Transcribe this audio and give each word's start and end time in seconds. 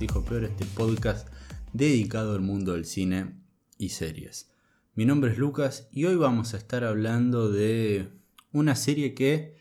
dijo 0.00 0.22
peor, 0.24 0.44
este 0.44 0.66
podcast 0.66 1.28
dedicado 1.72 2.34
al 2.34 2.42
mundo 2.42 2.72
del 2.72 2.84
cine 2.84 3.34
y 3.78 3.90
series. 3.90 4.50
Mi 4.94 5.06
nombre 5.06 5.32
es 5.32 5.38
Lucas 5.38 5.88
y 5.90 6.04
hoy 6.04 6.16
vamos 6.16 6.52
a 6.52 6.58
estar 6.58 6.84
hablando 6.84 7.50
de 7.50 8.10
una 8.52 8.76
serie 8.76 9.14
que 9.14 9.56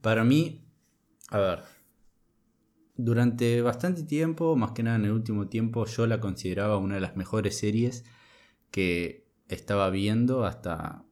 para 0.00 0.24
mí, 0.24 0.64
a 1.30 1.38
ver, 1.38 1.62
durante 2.96 3.62
bastante 3.62 4.02
tiempo, 4.02 4.56
más 4.56 4.72
que 4.72 4.82
nada 4.82 4.96
en 4.96 5.04
el 5.04 5.12
último 5.12 5.48
tiempo, 5.48 5.86
yo 5.86 6.06
la 6.06 6.20
consideraba 6.20 6.78
una 6.78 6.96
de 6.96 7.00
las 7.00 7.16
mejores 7.16 7.56
series 7.56 8.04
que 8.72 9.28
estaba 9.48 9.90
viendo 9.90 10.44
hasta 10.44 11.04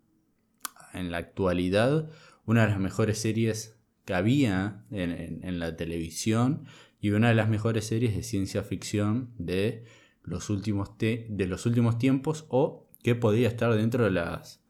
en 0.93 1.13
la 1.13 1.19
actualidad, 1.19 2.11
una 2.45 2.63
de 2.63 2.71
las 2.71 2.81
mejores 2.81 3.19
series 3.19 3.79
que 4.05 4.15
había 4.15 4.85
en, 4.91 5.59
la 5.59 5.77
televisión 5.77 6.67
y 7.05 7.11
una 7.11 7.29
de 7.29 7.35
las 7.35 7.51
mejores 7.51 7.85
series 7.85 8.17
de 8.17 8.23
ciencia 8.23 8.63
ficción 8.63 9.35
de 9.37 9.85
los 10.23 10.49
últimos, 10.49 10.97
de 10.97 11.47
los 11.47 11.67
últimos 11.67 11.99
tiempos 11.99 12.47
o 12.49 12.89
que 13.03 13.15
podía 13.15 13.47
estar 13.47 13.75
dentro 13.75 14.05
de 14.05 14.11
las, 14.11 14.65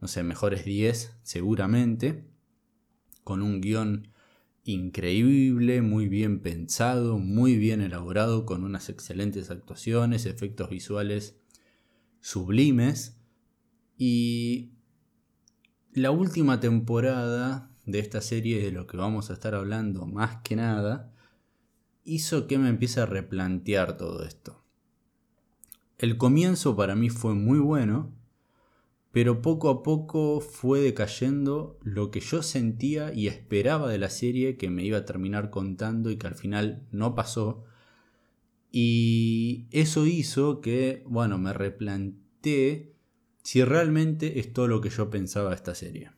no 0.00 0.06
sé, 0.06 0.22
mejores 0.22 0.64
10 0.64 1.18
seguramente, 1.24 2.30
con 3.24 3.42
un 3.42 3.60
guion 3.60 4.12
increíble, 4.62 5.82
muy 5.82 6.06
bien 6.06 6.38
pensado, 6.38 7.18
muy 7.18 7.56
bien 7.56 7.80
elaborado, 7.80 8.46
con 8.46 8.62
unas 8.62 8.88
excelentes 8.88 9.50
actuaciones, 9.50 10.26
efectos 10.26 10.70
visuales 10.70 11.40
sublimes. 12.20 13.20
Y 13.98 14.74
la 15.92 16.12
última 16.12 16.60
temporada 16.60 17.74
de 17.84 17.98
esta 17.98 18.20
serie, 18.20 18.62
de 18.62 18.70
lo 18.70 18.86
que 18.86 18.96
vamos 18.96 19.28
a 19.30 19.32
estar 19.32 19.56
hablando 19.56 20.06
más 20.06 20.40
que 20.42 20.54
nada, 20.54 21.09
hizo 22.04 22.46
que 22.46 22.58
me 22.58 22.68
empiece 22.68 23.00
a 23.00 23.06
replantear 23.06 23.96
todo 23.96 24.24
esto. 24.24 24.64
El 25.98 26.16
comienzo 26.16 26.76
para 26.76 26.94
mí 26.94 27.10
fue 27.10 27.34
muy 27.34 27.58
bueno, 27.58 28.14
pero 29.12 29.42
poco 29.42 29.68
a 29.68 29.82
poco 29.82 30.40
fue 30.40 30.80
decayendo 30.80 31.78
lo 31.82 32.10
que 32.10 32.20
yo 32.20 32.42
sentía 32.42 33.12
y 33.12 33.26
esperaba 33.26 33.90
de 33.90 33.98
la 33.98 34.08
serie 34.08 34.56
que 34.56 34.70
me 34.70 34.84
iba 34.84 34.98
a 34.98 35.04
terminar 35.04 35.50
contando 35.50 36.10
y 36.10 36.16
que 36.16 36.26
al 36.26 36.36
final 36.36 36.86
no 36.90 37.14
pasó. 37.14 37.64
Y 38.70 39.66
eso 39.72 40.06
hizo 40.06 40.60
que, 40.60 41.02
bueno, 41.06 41.38
me 41.38 41.52
replanteé 41.52 42.94
si 43.42 43.64
realmente 43.64 44.38
es 44.38 44.52
todo 44.52 44.68
lo 44.68 44.80
que 44.80 44.90
yo 44.90 45.10
pensaba 45.10 45.50
de 45.50 45.56
esta 45.56 45.74
serie. 45.74 46.12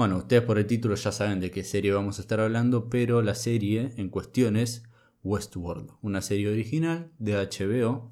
Bueno, 0.00 0.16
ustedes 0.16 0.44
por 0.44 0.56
el 0.56 0.66
título 0.66 0.94
ya 0.94 1.12
saben 1.12 1.40
de 1.40 1.50
qué 1.50 1.62
serie 1.62 1.92
vamos 1.92 2.16
a 2.16 2.22
estar 2.22 2.40
hablando, 2.40 2.88
pero 2.88 3.20
la 3.20 3.34
serie 3.34 3.92
en 3.98 4.08
cuestión 4.08 4.56
es 4.56 4.82
Westworld, 5.22 5.90
una 6.00 6.22
serie 6.22 6.48
original 6.48 7.12
de 7.18 7.34
HBO 7.34 8.10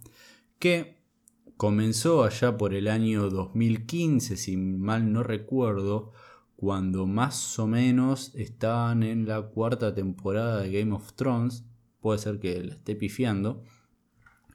que 0.58 0.98
comenzó 1.56 2.25
allá 2.25 2.58
por 2.58 2.75
el 2.75 2.89
año 2.89 3.30
2015, 3.30 4.36
si 4.36 4.58
mal 4.58 5.14
no 5.14 5.22
recuerdo, 5.22 6.12
cuando 6.56 7.06
más 7.06 7.58
o 7.58 7.67
menos 7.67 8.34
estaban 8.34 9.02
en 9.02 9.27
la 9.27 9.41
cuarta 9.41 9.95
temporada 9.95 10.61
de 10.61 10.70
Game 10.70 10.95
of 10.95 11.14
Thrones, 11.14 11.64
puede 12.00 12.19
ser 12.19 12.39
que 12.39 12.62
la 12.64 12.75
esté 12.75 12.97
pifiando, 12.97 13.62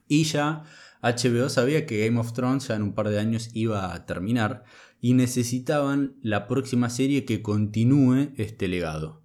y 0.08 0.24
ya 0.24 0.64
HBO 1.02 1.48
sabía 1.48 1.86
que 1.86 2.06
Game 2.06 2.18
of 2.18 2.32
Thrones 2.32 2.68
ya 2.68 2.76
en 2.76 2.82
un 2.82 2.94
par 2.94 3.08
de 3.08 3.18
años 3.18 3.50
iba 3.52 3.94
a 3.94 4.06
terminar, 4.06 4.64
y 5.00 5.12
necesitaban 5.12 6.16
la 6.22 6.48
próxima 6.48 6.88
serie 6.88 7.26
que 7.26 7.42
continúe 7.42 8.32
este 8.38 8.68
legado. 8.68 9.22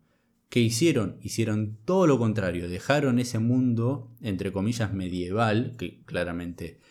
¿Qué 0.50 0.60
hicieron? 0.60 1.20
Hicieron 1.22 1.78
todo 1.86 2.06
lo 2.06 2.20
contrario, 2.20 2.68
dejaron 2.68 3.18
ese 3.18 3.40
mundo, 3.40 4.12
entre 4.20 4.52
comillas, 4.52 4.94
medieval, 4.94 5.76
que 5.78 6.04
claramente 6.04 6.82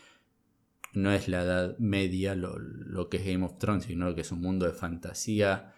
no 0.94 1.12
es 1.12 1.28
la 1.28 1.42
edad 1.42 1.78
media 1.78 2.34
lo, 2.34 3.08
que 3.10 3.18
es 3.18 3.26
Game 3.26 3.44
of 3.44 3.58
Thrones, 3.58 3.84
sino 3.84 4.14
que 4.14 4.22
es 4.22 4.32
un 4.32 4.40
mundo 4.40 4.64
de 4.64 4.72
fantasía, 4.72 5.74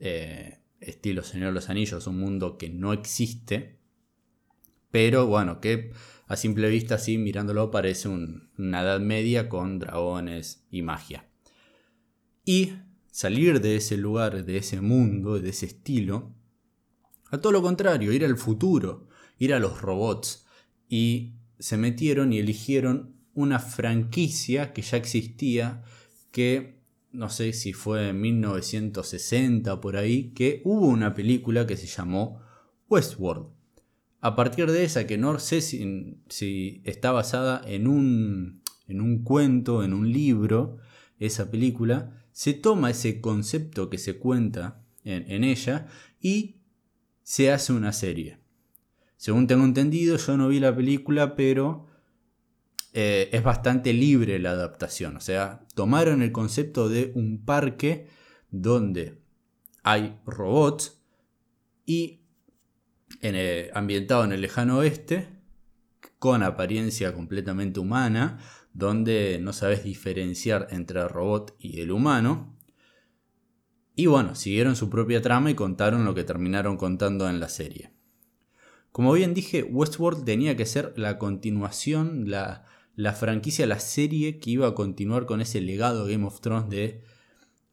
eh, 0.00 0.58
estilo 0.80 1.22
Señor 1.22 1.50
de 1.50 1.54
los 1.54 1.70
Anillos, 1.70 2.06
un 2.08 2.18
mundo 2.18 2.58
que 2.58 2.68
no 2.68 2.92
existe, 2.92 3.78
pero 4.90 5.26
bueno, 5.26 5.60
que 5.60 5.92
a 6.26 6.36
simple 6.36 6.68
vista, 6.68 6.96
así 6.96 7.18
mirándolo, 7.18 7.70
parece 7.70 8.08
una 8.08 8.82
edad 8.82 9.00
media 9.00 9.48
con 9.48 9.78
dragones 9.78 10.66
y 10.70 10.82
magia. 10.82 11.28
Y 12.44 12.72
salir 13.10 13.60
de 13.60 13.76
ese 13.76 13.96
lugar, 13.96 14.44
de 14.44 14.56
ese 14.56 14.80
mundo, 14.80 15.38
de 15.38 15.50
ese 15.50 15.66
estilo, 15.66 16.34
a 17.30 17.38
todo 17.38 17.52
lo 17.52 17.62
contrario, 17.62 18.12
ir 18.12 18.24
al 18.24 18.36
futuro, 18.36 19.08
ir 19.38 19.54
a 19.54 19.58
los 19.58 19.80
robots. 19.80 20.46
Y 20.88 21.34
se 21.58 21.76
metieron 21.76 22.32
y 22.32 22.38
eligieron 22.38 23.16
una 23.34 23.58
franquicia 23.58 24.72
que 24.72 24.82
ya 24.82 24.96
existía, 24.96 25.82
que 26.30 26.80
no 27.12 27.30
sé 27.30 27.52
si 27.52 27.72
fue 27.72 28.10
en 28.10 28.20
1960 28.20 29.80
por 29.80 29.96
ahí, 29.96 30.32
que 30.32 30.60
hubo 30.64 30.86
una 30.86 31.14
película 31.14 31.66
que 31.66 31.76
se 31.76 31.86
llamó 31.86 32.40
Westworld. 32.88 33.53
A 34.24 34.36
partir 34.36 34.70
de 34.72 34.84
esa, 34.84 35.06
que 35.06 35.18
no 35.18 35.38
sé 35.38 35.60
si, 35.60 36.16
si 36.30 36.80
está 36.84 37.12
basada 37.12 37.60
en 37.66 37.86
un, 37.86 38.62
en 38.88 39.02
un 39.02 39.22
cuento, 39.22 39.84
en 39.84 39.92
un 39.92 40.10
libro, 40.10 40.78
esa 41.18 41.50
película, 41.50 42.24
se 42.32 42.54
toma 42.54 42.88
ese 42.88 43.20
concepto 43.20 43.90
que 43.90 43.98
se 43.98 44.16
cuenta 44.16 44.82
en, 45.04 45.44
ella 45.44 45.88
y 46.22 46.56
se 47.22 47.52
hace 47.52 47.74
una 47.74 47.92
serie. 47.92 48.38
Según 49.18 49.46
tengo 49.46 49.66
entendido, 49.66 50.16
yo 50.16 50.38
no 50.38 50.48
vi 50.48 50.58
la 50.58 50.74
película, 50.74 51.36
pero 51.36 51.88
eh, 52.94 53.28
es 53.30 53.42
bastante 53.42 53.92
libre 53.92 54.38
la 54.38 54.52
adaptación. 54.52 55.18
O 55.18 55.20
sea, 55.20 55.66
tomaron 55.74 56.22
el 56.22 56.32
concepto 56.32 56.88
de 56.88 57.12
un 57.14 57.44
parque 57.44 58.08
donde 58.50 59.20
hay 59.82 60.18
robots 60.24 60.98
y 61.84 62.23
ambientado 63.74 64.24
en 64.24 64.32
el 64.32 64.40
lejano 64.40 64.78
oeste, 64.78 65.28
con 66.18 66.42
apariencia 66.42 67.12
completamente 67.12 67.80
humana, 67.80 68.38
donde 68.72 69.38
no 69.40 69.52
sabes 69.52 69.84
diferenciar 69.84 70.68
entre 70.70 71.00
el 71.00 71.08
robot 71.08 71.54
y 71.58 71.80
el 71.80 71.90
humano. 71.90 72.58
Y 73.96 74.06
bueno, 74.06 74.34
siguieron 74.34 74.74
su 74.74 74.90
propia 74.90 75.22
trama 75.22 75.50
y 75.50 75.54
contaron 75.54 76.04
lo 76.04 76.14
que 76.14 76.24
terminaron 76.24 76.76
contando 76.76 77.28
en 77.28 77.40
la 77.40 77.48
serie. 77.48 77.92
Como 78.90 79.12
bien 79.12 79.34
dije, 79.34 79.62
Westworld 79.62 80.24
tenía 80.24 80.56
que 80.56 80.66
ser 80.66 80.92
la 80.96 81.18
continuación, 81.18 82.30
la, 82.30 82.64
la 82.96 83.12
franquicia, 83.12 83.66
la 83.66 83.80
serie 83.80 84.38
que 84.38 84.50
iba 84.50 84.68
a 84.68 84.74
continuar 84.74 85.26
con 85.26 85.40
ese 85.40 85.60
legado 85.60 86.06
Game 86.06 86.26
of 86.26 86.40
Thrones 86.40 86.68
de 86.68 87.02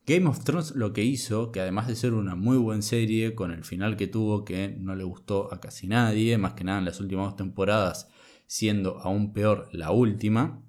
Game 0.06 0.28
of 0.28 0.44
Thrones 0.44 0.76
lo 0.76 0.94
que 0.94 1.04
hizo, 1.04 1.52
que 1.52 1.60
además 1.60 1.88
de 1.88 1.96
ser 1.96 2.14
una 2.14 2.36
muy 2.36 2.58
buena 2.58 2.82
serie, 2.82 3.36
con 3.36 3.52
el 3.52 3.64
final 3.64 3.98
que 3.98 4.08
tuvo 4.08 4.44
que 4.44 4.76
no 4.80 4.96
le 4.96 5.04
gustó 5.04 5.54
a 5.54 5.62
casi 5.62 5.88
nadie, 5.88 6.38
más 6.38 6.54
que 6.54 6.64
nada 6.64 6.80
en 6.80 6.86
las 6.86 7.00
últimas 7.00 7.28
dos 7.28 7.36
temporadas, 7.36 8.08
siendo 8.48 9.00
aún 9.00 9.32
peor 9.32 9.70
la 9.72 9.92
última, 9.92 10.64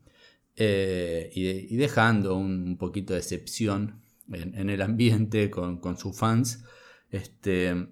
eh, 0.57 1.31
y, 1.35 1.77
dejando 1.77 2.37
un, 2.37 2.77
poquito 2.77 3.15
de 3.15 3.21
excepción 3.21 4.03
en, 4.31 4.69
el 4.69 4.83
ambiente 4.83 5.51
con, 5.51 5.97
sus 5.97 6.17
fans, 6.17 6.65
este, 7.11 7.89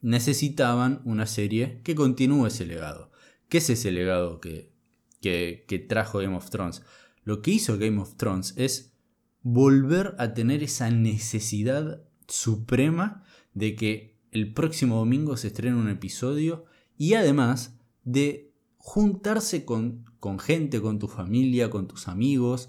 necesitaban 0.00 1.02
una 1.04 1.26
serie 1.26 1.82
que 1.84 1.94
continúe 1.94 2.46
ese 2.46 2.64
legado. 2.64 3.12
¿Qué 3.50 3.58
es 3.58 3.68
ese 3.68 3.92
legado 3.92 4.40
que, 4.40 4.72
que 5.20 5.86
trajo 5.88 6.18
Game 6.20 6.36
of 6.36 6.48
Thrones? 6.48 6.82
Lo 7.22 7.42
que 7.42 7.50
hizo 7.50 7.78
Game 7.78 8.00
of 8.00 8.16
Thrones 8.16 8.54
es 8.56 8.97
volver 9.42 10.14
a 10.18 10.34
tener 10.34 10.62
esa 10.62 10.90
necesidad 10.90 12.02
suprema 12.26 13.24
de 13.54 13.74
que 13.76 14.18
el 14.30 14.52
próximo 14.52 14.96
domingo 14.96 15.36
se 15.36 15.48
estrene 15.48 15.76
un 15.76 15.88
episodio 15.88 16.64
y 16.96 17.14
además 17.14 17.78
de 18.04 18.52
juntarse 18.76 19.64
con, 19.64 20.04
con 20.20 20.38
gente, 20.38 20.80
con 20.80 20.98
tu 20.98 21.08
familia, 21.08 21.70
con 21.70 21.88
tus 21.88 22.08
amigos, 22.08 22.68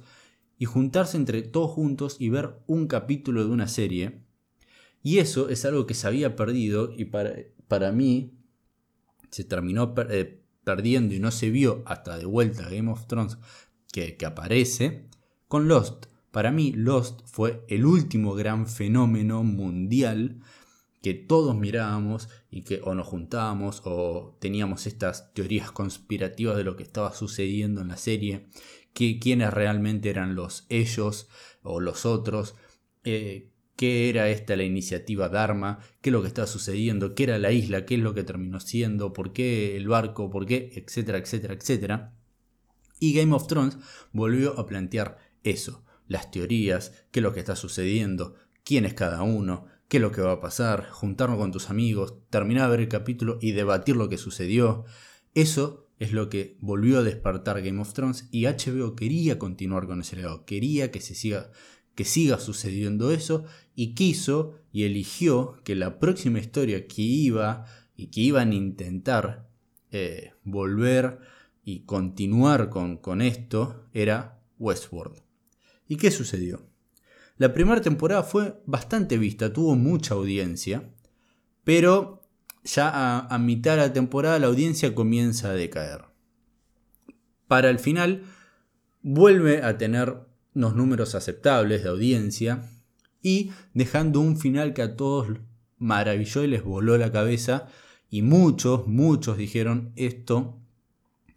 y 0.60 0.66
juntarse 0.66 1.16
entre 1.16 1.42
todos 1.42 1.72
juntos 1.72 2.18
y 2.20 2.30
ver 2.30 2.60
un 2.68 2.88
capítulo 2.88 3.46
de 3.46 3.50
una 3.50 3.68
serie. 3.68 4.22
Y 5.02 5.20
eso 5.20 5.48
es 5.48 5.64
algo 5.64 5.88
que 5.88 5.94
se 5.94 6.06
había 6.06 6.36
perdido 6.36 6.94
y 6.96 7.06
para, 7.06 7.34
para 7.70 7.94
mí 7.94 8.38
se 9.32 9.46
terminó 9.46 9.96
eh, 10.10 10.44
perdiendo 10.66 11.16
y 11.16 11.20
no 11.20 11.32
se 11.32 11.50
vio 11.50 11.82
hasta 11.86 12.18
de 12.18 12.26
vuelta 12.26 12.70
Game 12.70 12.92
of 12.92 13.08
Thrones 13.08 13.38
que, 13.94 14.18
que, 14.18 14.26
aparece 14.26 15.08
con 15.48 15.70
Lost. 15.70 16.08
Para 16.32 16.52
mí 16.52 16.72
Lost 16.74 17.22
fue 17.26 17.64
el 17.68 17.86
último 17.86 18.36
gran 18.36 18.68
fenómeno 18.68 19.44
mundial 19.44 20.42
que 21.02 21.14
todos 21.14 21.56
mirábamos 21.56 22.30
y 22.52 22.64
que 22.64 22.82
o 22.84 22.94
nos 22.94 23.08
juntábamos 23.08 23.82
o 23.86 24.38
teníamos 24.40 24.86
estas 24.86 25.34
teorías 25.34 25.72
conspirativas 25.72 26.58
de 26.58 26.64
lo 26.64 26.76
que 26.76 26.84
estaba 26.84 27.14
sucediendo 27.14 27.82
en 27.82 27.88
la 27.88 27.98
serie, 27.98 28.50
que 28.94 29.20
quiénes 29.20 29.54
realmente 29.54 30.10
eran 30.10 30.36
los 30.36 30.66
ellos 30.70 31.30
o 31.64 31.80
los 31.80 32.06
otros, 32.06 32.56
eh, 33.06 33.50
qué 33.76 34.10
era 34.10 34.30
esta 34.30 34.58
la 34.58 34.64
iniciativa 34.64 35.30
Dharma, 35.30 35.80
qué 36.02 36.10
es 36.10 36.14
lo 36.14 36.22
que 36.22 36.28
estaba 36.28 36.48
sucediendo, 36.48 37.16
qué 37.16 37.24
era 37.24 37.40
la 37.40 37.54
isla, 37.54 37.86
qué 37.86 37.96
es 37.96 38.02
lo 38.02 38.14
que 38.14 38.24
terminó 38.24 38.60
siendo, 38.60 39.14
por 39.14 39.32
qué 39.32 39.78
el 39.78 39.88
barco, 39.88 40.30
por 40.30 40.46
qué, 40.46 40.72
etcétera, 40.76 41.18
etcétera, 41.18 41.54
etcétera. 41.54 42.14
Y 43.00 43.14
Game 43.14 43.34
of 43.34 43.48
Thrones 43.48 43.78
volvió 44.12 44.60
a 44.60 44.66
plantear 44.66 45.18
eso, 45.44 45.86
las 46.10 46.32
teorías, 46.32 46.92
qué 47.12 47.22
es 47.22 47.24
lo 47.24 47.32
que 47.32 47.40
está 47.40 47.56
sucediendo, 47.56 48.36
quién 48.66 48.84
es 48.84 48.94
cada 48.94 49.24
uno, 49.24 49.68
qué 49.88 49.98
es 49.98 50.02
lo 50.02 50.12
que 50.12 50.22
va 50.22 50.34
a 50.34 50.42
pasar, 50.42 50.90
juntarnos 50.90 51.38
con 51.38 51.54
tus 51.54 51.70
amigos, 51.70 52.16
terminar 52.30 52.66
de 52.66 52.72
ver 52.72 52.80
el 52.82 52.90
capítulo 52.90 53.38
y 53.42 53.54
debatir 53.54 53.96
lo 53.96 54.10
que 54.10 54.18
sucedió. 54.18 54.84
Eso 55.34 55.88
es 56.00 56.12
lo 56.12 56.30
que 56.30 56.58
volvió 56.60 57.00
a 57.00 57.04
despertar 57.04 57.62
Game 57.62 57.80
of 57.80 57.94
Thrones 57.94 58.28
y 58.32 58.46
HBO 58.46 58.96
quería 58.96 59.40
continuar 59.40 59.88
con 59.88 60.02
ese 60.02 60.18
legado, 60.18 60.46
quería 60.46 60.92
que 60.92 61.00
se 61.00 61.16
siga 61.16 61.52
que 61.96 62.06
siga 62.06 62.40
sucediendo 62.40 63.12
eso 63.12 63.44
y 63.76 63.94
quiso 63.94 64.56
y 64.72 64.84
eligió 64.84 65.58
que 65.66 65.76
la 65.76 66.00
próxima 66.00 66.40
historia 66.40 66.88
que 66.88 67.02
iba 67.02 67.66
y 67.98 68.08
que 68.08 68.22
iban 68.22 68.52
a 68.52 68.56
intentar 68.56 69.50
eh, 69.92 70.32
volver 70.46 71.20
y 71.66 71.82
continuar 71.82 72.70
con, 72.70 72.96
con 72.96 73.22
esto 73.22 73.90
era 73.92 74.40
Westworld. 74.60 75.29
¿Y 75.90 75.98
qué 75.98 76.12
sucedió? 76.12 76.62
La 77.38 77.52
primera 77.52 77.82
temporada 77.82 78.22
fue 78.24 78.62
bastante 78.66 79.18
vista, 79.18 79.52
tuvo 79.52 79.76
mucha 79.76 80.14
audiencia, 80.14 80.94
pero 81.64 82.22
ya 82.64 83.28
a, 83.28 83.38
mitad 83.40 83.72
de 83.72 83.78
la 83.78 83.94
temporada 83.94 84.38
la 84.38 84.48
audiencia 84.48 84.94
comienza 84.94 85.50
a 85.50 85.54
decaer. 85.54 86.06
Para 87.48 87.72
el 87.72 87.80
final 87.80 88.24
vuelve 89.02 89.64
a 89.64 89.78
tener 89.80 90.20
unos 90.54 90.76
números 90.76 91.16
aceptables 91.16 91.84
de 91.84 91.90
audiencia 91.90 92.70
y 93.24 93.52
dejando 93.74 94.20
un 94.20 94.38
final 94.38 94.74
que 94.74 94.84
a 94.84 94.96
todos 94.96 95.40
maravilló 95.80 96.44
y 96.44 96.48
les 96.48 96.64
voló 96.64 96.98
la 97.00 97.12
cabeza 97.12 97.68
y 98.12 98.22
muchos, 98.22 98.86
muchos 98.88 99.38
dijeron 99.38 99.92
esto, 99.96 100.60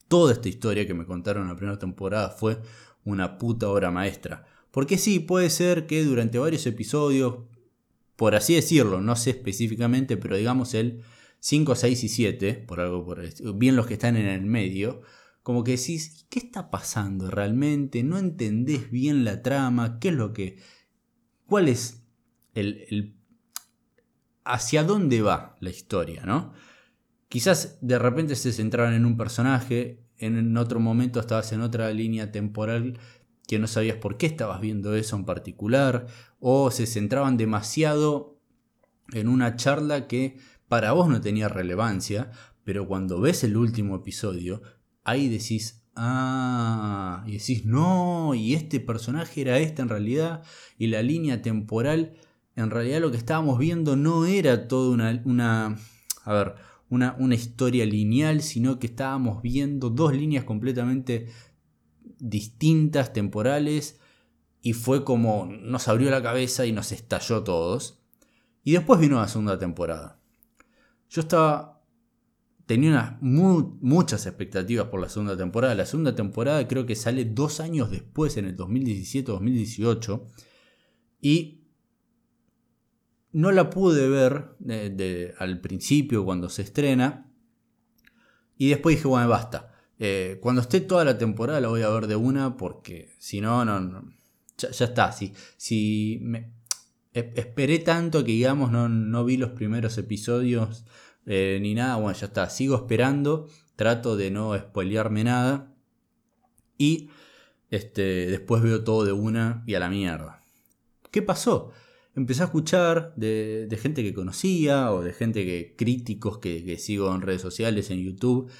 toda 0.08 0.34
esta 0.34 0.50
historia 0.50 0.86
que 0.86 0.94
me 0.94 1.06
contaron 1.06 1.44
en 1.44 1.48
la 1.48 1.56
primera 1.56 1.78
temporada 1.78 2.28
fue 2.28 2.58
una 3.04 3.38
puta 3.38 3.68
obra 3.68 3.90
maestra. 3.90 4.46
Porque 4.70 4.98
sí, 4.98 5.18
puede 5.20 5.50
ser 5.50 5.86
que 5.86 6.04
durante 6.04 6.38
varios 6.38 6.66
episodios, 6.66 7.44
por 8.16 8.34
así 8.34 8.54
decirlo, 8.54 9.00
no 9.00 9.16
sé 9.16 9.30
específicamente, 9.30 10.16
pero 10.16 10.36
digamos 10.36 10.74
el 10.74 11.02
5, 11.40 11.74
6 11.74 12.04
y 12.04 12.08
7, 12.08 12.54
por 12.54 12.80
algo 12.80 13.04
por 13.04 13.22
bien 13.54 13.76
los 13.76 13.86
que 13.86 13.94
están 13.94 14.16
en 14.16 14.26
el 14.26 14.42
medio, 14.42 15.02
como 15.42 15.64
que 15.64 15.72
decís, 15.72 16.26
¿qué 16.30 16.38
está 16.38 16.70
pasando 16.70 17.30
realmente? 17.30 18.02
No 18.02 18.18
entendés 18.18 18.90
bien 18.90 19.24
la 19.24 19.42
trama, 19.42 19.98
qué 19.98 20.08
es 20.08 20.14
lo 20.14 20.32
que... 20.32 20.58
¿Cuál 21.46 21.68
es 21.68 22.04
el... 22.54 22.84
el 22.88 23.16
hacia 24.44 24.82
dónde 24.82 25.22
va 25.22 25.56
la 25.60 25.70
historia, 25.70 26.24
¿no? 26.24 26.52
Quizás 27.28 27.78
de 27.80 27.98
repente 27.98 28.36
se 28.36 28.52
centraban 28.52 28.94
en 28.94 29.06
un 29.06 29.16
personaje, 29.16 30.01
en 30.26 30.56
otro 30.56 30.80
momento 30.80 31.20
estabas 31.20 31.52
en 31.52 31.60
otra 31.60 31.90
línea 31.92 32.32
temporal 32.32 32.98
que 33.46 33.58
no 33.58 33.66
sabías 33.66 33.96
por 33.96 34.16
qué 34.16 34.26
estabas 34.26 34.60
viendo 34.60 34.94
eso 34.94 35.16
en 35.16 35.24
particular, 35.24 36.06
o 36.40 36.70
se 36.70 36.86
centraban 36.86 37.36
demasiado 37.36 38.38
en 39.12 39.28
una 39.28 39.56
charla 39.56 40.06
que 40.06 40.38
para 40.68 40.92
vos 40.92 41.08
no 41.08 41.20
tenía 41.20 41.48
relevancia, 41.48 42.30
pero 42.64 42.86
cuando 42.86 43.20
ves 43.20 43.44
el 43.44 43.56
último 43.56 43.96
episodio 43.96 44.62
ahí 45.04 45.28
decís, 45.28 45.84
ah, 45.96 47.24
y 47.26 47.32
decís, 47.32 47.66
no, 47.66 48.34
y 48.34 48.54
este 48.54 48.80
personaje 48.80 49.40
era 49.42 49.58
este 49.58 49.82
en 49.82 49.88
realidad, 49.88 50.42
y 50.78 50.86
la 50.86 51.02
línea 51.02 51.42
temporal, 51.42 52.14
en 52.56 52.70
realidad 52.70 53.00
lo 53.00 53.10
que 53.10 53.16
estábamos 53.16 53.58
viendo 53.58 53.96
no 53.96 54.24
era 54.24 54.68
toda 54.68 54.94
una, 54.94 55.20
una 55.24 55.76
a 56.24 56.32
ver, 56.32 56.54
una, 56.92 57.16
una 57.18 57.34
historia 57.34 57.86
lineal, 57.86 58.42
sino 58.42 58.78
que 58.78 58.88
estábamos 58.88 59.40
viendo 59.40 59.88
dos 59.88 60.14
líneas 60.14 60.44
completamente 60.44 61.28
distintas, 62.18 63.14
temporales, 63.14 63.98
y 64.60 64.74
fue 64.74 65.02
como 65.02 65.46
nos 65.46 65.88
abrió 65.88 66.10
la 66.10 66.22
cabeza 66.22 66.66
y 66.66 66.72
nos 66.72 66.92
estalló 66.92 67.42
todos. 67.44 68.02
Y 68.62 68.72
después 68.72 69.00
vino 69.00 69.16
la 69.16 69.26
segunda 69.26 69.58
temporada. 69.58 70.20
Yo 71.08 71.22
estaba 71.22 71.82
tenía 72.66 73.18
muchas 73.22 74.26
expectativas 74.26 74.88
por 74.88 75.00
la 75.00 75.08
segunda 75.08 75.34
temporada. 75.34 75.74
La 75.74 75.86
segunda 75.86 76.14
temporada 76.14 76.68
creo 76.68 76.84
que 76.84 76.94
sale 76.94 77.24
dos 77.24 77.60
años 77.60 77.90
después, 77.90 78.36
en 78.36 78.44
el 78.44 78.56
2017-2018. 78.56 80.22
Y 81.22 81.61
no 83.32 83.50
la 83.50 83.70
pude 83.70 84.08
ver 84.08 84.56
al 85.38 85.60
principio 85.60 86.24
cuando 86.24 86.48
se 86.48 86.62
estrena. 86.62 87.30
Y 88.56 88.68
después 88.68 88.96
dije, 88.96 89.08
bueno, 89.08 89.28
basta. 89.28 89.72
Eh, 89.98 90.38
cuando 90.40 90.60
esté 90.60 90.80
toda 90.80 91.04
la 91.04 91.16
temporada 91.16 91.60
la 91.60 91.68
voy 91.68 91.82
a 91.82 91.88
ver 91.88 92.06
de 92.06 92.16
una 92.16 92.56
porque 92.56 93.14
si 93.18 93.40
no, 93.40 93.64
no, 93.64 94.12
ya, 94.58 94.68
está. 94.84 95.12
Si, 95.12 95.32
si 95.56 96.18
me, 96.22 96.52
esperé 97.12 97.78
tanto 97.78 98.24
que 98.24 98.32
digamos 98.32 98.72
no, 98.72 98.88
no 98.88 99.24
vi 99.24 99.36
los 99.36 99.50
primeros 99.50 99.96
episodios 99.98 100.84
eh, 101.26 101.58
ni 101.60 101.74
nada. 101.74 101.96
Bueno, 101.96 102.18
ya 102.18 102.26
está. 102.26 102.50
Sigo 102.50 102.76
esperando. 102.76 103.48
Trato 103.76 104.16
de 104.16 104.30
no 104.30 104.56
spoilearme 104.56 105.24
nada. 105.24 105.74
Y 106.76 107.10
este, 107.70 108.26
después 108.26 108.62
veo 108.62 108.84
todo 108.84 109.04
de 109.04 109.12
una 109.12 109.64
y 109.66 109.74
a 109.74 109.80
la 109.80 109.88
mierda. 109.88 110.42
¿Qué 111.10 111.22
pasó? 111.22 111.72
Empecé 112.14 112.42
a 112.42 112.46
escuchar 112.46 113.14
de, 113.16 113.78
gente 113.80 114.02
que 114.02 114.12
conocía 114.12 114.92
o 114.92 115.02
de 115.02 115.12
gente 115.12 115.44
que 115.44 115.74
críticos 115.76 116.38
que, 116.38 116.76
sigo 116.78 117.14
en 117.14 117.22
redes 117.22 117.40
sociales, 117.40 117.90
en 117.90 118.02
YouTube, 118.02 118.50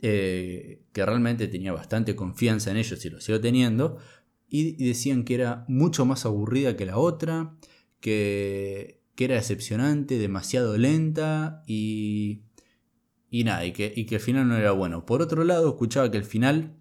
eh, 0.00 0.82
que 0.92 1.06
realmente 1.06 1.48
tenía 1.48 1.72
bastante 1.72 2.14
confianza 2.14 2.70
en 2.70 2.76
ellos 2.76 3.04
y 3.04 3.10
lo 3.10 3.20
sigo 3.20 3.40
teniendo, 3.40 3.98
y 4.48 4.84
decían 4.86 5.24
que 5.24 5.34
era 5.34 5.64
mucho 5.68 6.04
más 6.04 6.26
aburrida 6.26 6.76
que 6.76 6.86
la 6.86 6.98
otra, 6.98 7.56
que 8.00 9.02
que 9.14 9.24
era 9.24 9.34
decepcionante, 9.34 10.18
demasiado 10.18 10.76
lenta 10.78 11.62
y, 11.66 12.42
y 13.30 13.44
nada, 13.44 13.64
y 13.66 13.72
que, 13.72 13.92
y 13.94 14.06
que 14.06 14.16
el 14.16 14.20
final 14.20 14.48
no 14.48 14.56
era 14.56 14.72
bueno. 14.72 15.04
Por 15.04 15.22
otro 15.22 15.44
lado, 15.44 15.68
escuchaba 15.68 16.10
que 16.10 16.18
el 16.18 16.24
final 16.24 16.76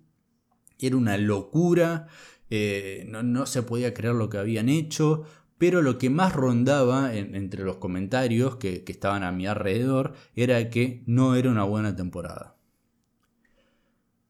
era 0.80 0.96
una 0.96 1.18
locura, 1.18 2.08
eh, 2.50 3.06
no, 3.08 3.46
se 3.46 3.64
podía 3.64 3.94
creer 3.94 4.16
lo 4.16 4.30
que 4.30 4.38
habían 4.38 4.70
hecho, 4.70 5.24
pero 5.62 5.84
lo 5.84 6.00
que 6.00 6.10
más 6.10 6.34
rondaba 6.34 7.14
entre 7.14 7.64
los 7.64 7.78
comentarios 7.78 8.56
que, 8.56 8.84
estaban 8.88 9.22
a 9.22 9.32
mi 9.32 9.46
alrededor 9.46 10.16
era 10.34 10.72
que 10.72 11.04
no 11.06 11.36
era 11.36 11.52
una 11.52 11.64
buena 11.66 11.96
temporada. 11.96 12.58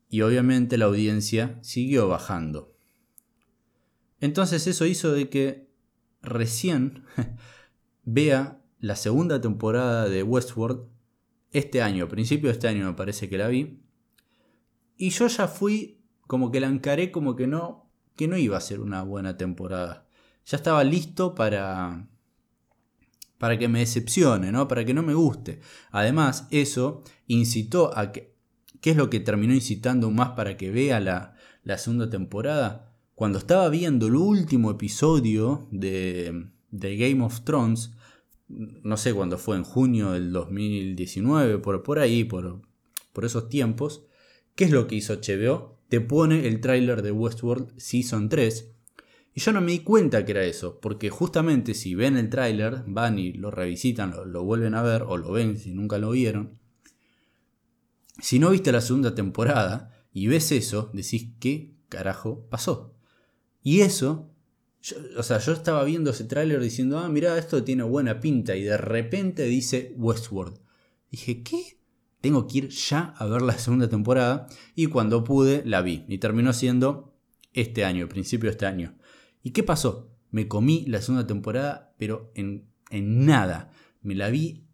Y 0.10 0.24
obviamente 0.24 0.78
la 0.78 0.88
audiencia 0.88 1.58
siguió 1.62 2.10
bajando. 2.10 2.76
Entonces 4.20 4.68
eso 4.68 4.86
hizo 4.86 5.14
de 5.14 5.30
que 5.30 5.70
recién 6.22 7.06
vea 8.04 8.62
la 8.80 8.98
segunda 8.98 9.40
temporada 9.40 10.10
de 10.10 10.24
Westworld 10.24 10.90
este 11.54 11.82
año, 11.82 12.10
principio 12.10 12.50
de 12.50 12.56
este 12.56 12.68
año 12.68 12.86
me 12.86 12.94
parece 12.94 13.30
que 13.30 13.38
la 13.38 13.48
vi. 13.48 13.80
Y 14.98 15.12
yo 15.12 15.28
ya 15.28 15.48
fui 15.48 16.02
como 16.28 16.52
que 16.52 16.60
la 16.60 16.68
encaré 16.68 17.10
como 17.10 17.38
que 17.38 17.48
no, 17.48 17.90
que 18.18 18.28
no 18.28 18.36
iba 18.36 18.58
a 18.58 18.60
ser 18.60 18.82
una 18.82 19.04
buena 19.04 19.38
temporada. 19.38 20.11
Ya 20.52 20.58
estaba 20.58 20.84
listo 20.84 21.34
para 21.34 22.08
para 23.38 23.58
que 23.58 23.68
me 23.68 23.80
decepcione, 23.80 24.52
¿no? 24.52 24.68
Para 24.68 24.86
que 24.86 24.94
no 24.94 25.02
me 25.02 25.16
guste. 25.16 25.62
Además, 25.90 26.48
eso 26.52 27.04
incitó 27.26 27.98
a 27.98 28.12
que 28.12 28.36
¿qué 28.82 28.92
es 28.92 28.98
lo 28.98 29.10
que 29.10 29.20
terminó 29.20 29.54
incitando 29.54 30.12
más 30.12 30.32
para 30.32 30.58
que 30.58 30.70
vea 30.70 31.00
la, 31.00 31.36
la 31.64 31.78
segunda 31.78 32.10
temporada? 32.10 32.94
Cuando 33.16 33.38
estaba 33.40 33.70
viendo 33.70 34.08
el 34.08 34.16
último 34.16 34.72
episodio 34.72 35.68
de 35.72 36.52
de 36.72 36.98
Game 36.98 37.24
of 37.24 37.42
Thrones, 37.42 37.92
no 38.48 38.98
sé 38.98 39.14
cuándo 39.14 39.38
fue, 39.38 39.58
en 39.58 39.64
junio 39.64 40.12
del 40.12 40.32
2019, 40.32 41.60
por, 41.60 41.84
por 41.84 42.00
ahí, 42.00 42.24
por, 42.24 42.62
por 43.14 43.26
esos 43.26 43.50
tiempos, 43.50 44.06
¿qué 44.56 44.66
es 44.66 44.72
lo 44.72 44.88
que 44.88 44.96
hizo 44.96 45.14
HBO? 45.14 45.78
Te 45.90 46.02
pone 46.02 46.48
el 46.48 46.62
tráiler 46.62 47.02
de 47.02 47.12
Westworld 47.12 47.78
Season 47.78 48.30
3. 48.30 48.71
Y 49.34 49.40
yo 49.40 49.54
no 49.54 49.62
me 49.62 49.72
di 49.72 49.80
cuenta 49.80 50.26
que 50.26 50.32
era 50.32 50.44
eso, 50.44 50.80
porque 50.80 51.10
justamente 51.10 51.74
si 51.74 51.96
ven 51.96 52.18
el 52.18 52.30
tráiler, 52.30 52.84
van 52.86 53.18
y 53.18 53.34
lo 53.34 53.50
revisitan, 53.50 54.12
lo, 54.12 54.26
lo 54.26 54.44
vuelven 54.44 54.76
a 54.76 54.82
ver, 54.82 55.04
o 55.04 55.18
lo 55.18 55.32
ven 55.32 55.58
si 55.58 55.72
nunca 55.72 55.98
lo 55.98 56.12
vieron. 56.12 56.60
Si 58.20 58.40
no 58.40 58.50
viste 58.50 58.72
la 58.72 58.82
segunda 58.82 59.16
temporada 59.16 59.92
y 60.12 60.28
ves 60.28 60.52
eso, 60.52 60.92
decís, 60.94 61.30
¿qué 61.40 61.74
carajo 61.90 62.46
pasó? 62.50 62.94
Y 63.64 63.82
eso 63.82 64.32
o 65.18 65.24
sea, 65.24 65.38
yo 65.38 65.52
estaba 65.52 65.84
viendo 65.84 66.10
ese 66.10 66.24
tráiler 66.24 66.60
diciendo, 66.60 66.98
ah, 67.00 67.08
mira, 67.08 67.38
esto 67.38 67.64
tiene 67.64 67.84
buena 67.84 68.20
pinta. 68.20 68.56
Y 68.56 68.64
de 68.64 68.78
repente 68.78 69.44
dice 69.44 69.94
Westworld. 69.96 70.60
Dije, 71.12 71.44
¿qué? 71.44 71.78
Tengo 72.20 72.48
que 72.48 72.60
ir 72.60 72.70
ya 72.70 73.14
a 73.18 73.26
ver 73.26 73.42
la 73.44 73.58
segunda 73.58 73.88
temporada. 73.90 74.48
Y 74.76 74.88
cuando 74.88 75.24
pude, 75.24 75.62
la 75.66 75.82
vi. 75.82 76.06
Y 76.08 76.18
terminó 76.18 76.52
siendo 76.54 77.14
este 77.54 77.86
año, 77.86 78.10
principio 78.10 78.50
de 78.50 78.54
este 78.54 78.66
año. 78.66 78.96
¿Y 79.44 79.52
qué 79.52 79.64
pasó? 79.64 80.12
me 80.32 80.48
comí 80.48 80.86
la 80.88 81.02
segunda 81.02 81.28
temporada, 81.28 81.94
pero 81.98 82.32
en, 82.36 82.70
en 82.90 83.26
nada. 83.26 83.72
Me 84.02 84.16
la 84.16 84.30
vi 84.30 84.66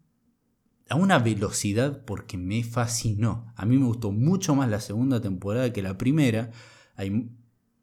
a 0.88 0.94
una 0.94 1.18
velocidad 1.18 2.04
porque 2.04 2.38
me 2.38 2.62
fascinó. 2.62 3.52
A 3.56 3.66
mí 3.66 3.76
me 3.76 3.86
gustó 3.86 4.12
mucho 4.12 4.54
más 4.54 4.70
la 4.70 4.80
segunda 4.80 5.20
temporada 5.20 5.72
que 5.72 5.82
la 5.82 5.98
primera. 5.98 6.50
Hay 6.94 7.30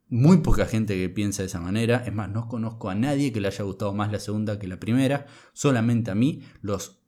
muy 0.07 0.37
poca 0.37 0.65
gente 0.65 0.95
que 0.95 1.09
piensa 1.09 1.43
de 1.43 1.47
esa 1.47 1.59
manera. 1.59 1.97
Es 2.05 2.13
más, 2.13 2.29
no 2.29 2.47
conozco 2.47 2.89
a 2.89 2.95
nadie 2.95 3.31
que 3.31 3.41
le 3.41 3.49
haya 3.49 3.63
gustado 3.65 3.93
más 3.93 4.11
la 4.11 4.19
segunda 4.19 4.57
que 4.57 4.67
la 4.67 4.79
primera. 4.79 5.27
Solamente 5.53 6.11
a 6.11 6.15
mí. 6.15 6.41
Los, 6.61 7.01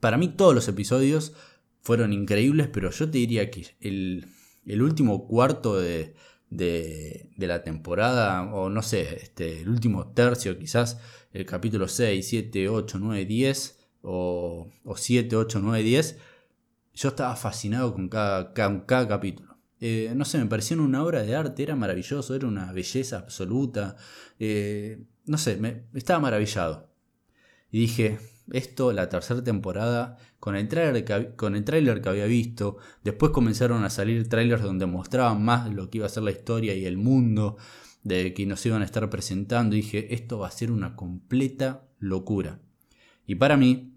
para 0.00 0.18
mí 0.18 0.28
todos 0.28 0.54
los 0.54 0.66
episodios 0.68 1.34
fueron 1.80 2.12
increíbles, 2.12 2.68
pero 2.68 2.90
yo 2.90 3.10
te 3.10 3.18
diría 3.18 3.50
que 3.50 3.76
el, 3.80 4.26
el 4.66 4.82
último 4.82 5.26
cuarto 5.26 5.80
de, 5.80 6.14
de, 6.56 7.30
la 7.38 7.62
temporada, 7.62 8.42
o 8.54 8.68
no 8.68 8.82
sé, 8.82 9.16
este, 9.22 9.60
el 9.62 9.68
último 9.68 10.08
tercio 10.08 10.58
quizás, 10.58 10.98
el 11.32 11.46
capítulo 11.46 11.88
6, 11.88 12.26
7, 12.26 12.68
8, 12.68 12.98
9, 13.00 13.24
10, 13.24 13.78
o, 14.02 14.70
o 14.84 14.96
7, 14.96 15.36
8, 15.36 15.60
9, 15.62 15.82
10, 15.82 16.18
yo 16.94 17.08
estaba 17.08 17.34
fascinado 17.36 17.94
con 17.94 18.08
cada, 18.08 18.52
cada, 18.52 19.08
capítulo. 19.08 19.56
Eh, 19.80 20.12
no 20.14 20.24
sé, 20.24 20.38
me 20.38 20.46
parecía 20.46 20.76
una 20.76 21.02
obra 21.02 21.22
de 21.22 21.34
arte, 21.34 21.62
era 21.62 21.74
maravilloso, 21.74 22.34
era 22.34 22.46
una 22.46 22.72
belleza 22.72 23.18
absoluta. 23.18 23.96
Eh, 24.38 25.02
no 25.24 25.38
sé, 25.38 25.56
me, 25.56 25.84
estaba 25.94 26.20
maravillado. 26.20 26.90
Y 27.70 27.80
dije, 27.80 28.18
esto, 28.52 28.92
la 28.92 29.08
tercera 29.08 29.42
temporada, 29.42 30.18
con 30.38 30.56
el, 30.56 30.68
trailer 30.68 31.04
que, 31.04 31.34
con 31.36 31.56
el 31.56 31.64
trailer 31.64 32.00
que 32.00 32.08
había 32.08 32.26
visto, 32.26 32.76
después 33.02 33.32
comenzaron 33.32 33.84
a 33.84 33.90
salir 33.90 34.28
trailers 34.28 34.62
donde 34.62 34.86
mostraban 34.86 35.42
más 35.42 35.72
lo 35.72 35.90
que 35.90 35.98
iba 35.98 36.06
a 36.06 36.10
ser 36.10 36.22
la 36.22 36.30
historia 36.30 36.74
y 36.74 36.84
el 36.84 36.96
mundo 36.96 37.56
de 38.02 38.34
que 38.34 38.46
nos 38.46 38.64
iban 38.66 38.82
a 38.82 38.84
estar 38.84 39.08
presentando. 39.10 39.76
Dije, 39.76 40.14
esto 40.14 40.38
va 40.38 40.48
a 40.48 40.52
ser 40.52 40.70
una 40.70 40.96
completa 40.96 41.88
locura. 41.98 42.60
Y 43.26 43.36
para 43.36 43.56
mí, 43.56 43.94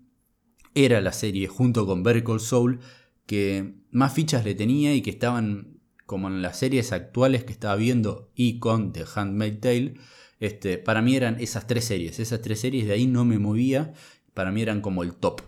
era 0.75 1.01
la 1.01 1.13
serie, 1.13 1.47
junto 1.47 1.85
con 1.85 2.03
Better 2.03 2.39
Soul, 2.39 2.79
que 3.25 3.75
más 3.91 4.13
fichas 4.13 4.45
le 4.45 4.55
tenía 4.55 4.93
y 4.93 5.01
que 5.01 5.09
estaban 5.09 5.79
como 6.05 6.27
en 6.27 6.41
las 6.41 6.59
series 6.59 6.91
actuales 6.91 7.43
que 7.43 7.53
estaba 7.53 7.75
viendo 7.75 8.31
y 8.35 8.59
con 8.59 8.93
The 8.93 9.05
Handmaid's 9.15 9.61
Tale. 9.61 9.93
Este, 10.39 10.77
para 10.77 11.01
mí 11.01 11.15
eran 11.15 11.39
esas 11.39 11.65
tres 11.65 11.85
series, 11.85 12.19
esas 12.19 12.41
tres 12.41 12.59
series 12.59 12.85
de 12.85 12.93
ahí 12.93 13.07
no 13.07 13.25
me 13.25 13.39
movía 13.39 13.93
para 14.35 14.51
mí 14.51 14.61
eran 14.61 14.81
como 14.81 15.01
el 15.01 15.15
top. 15.15 15.41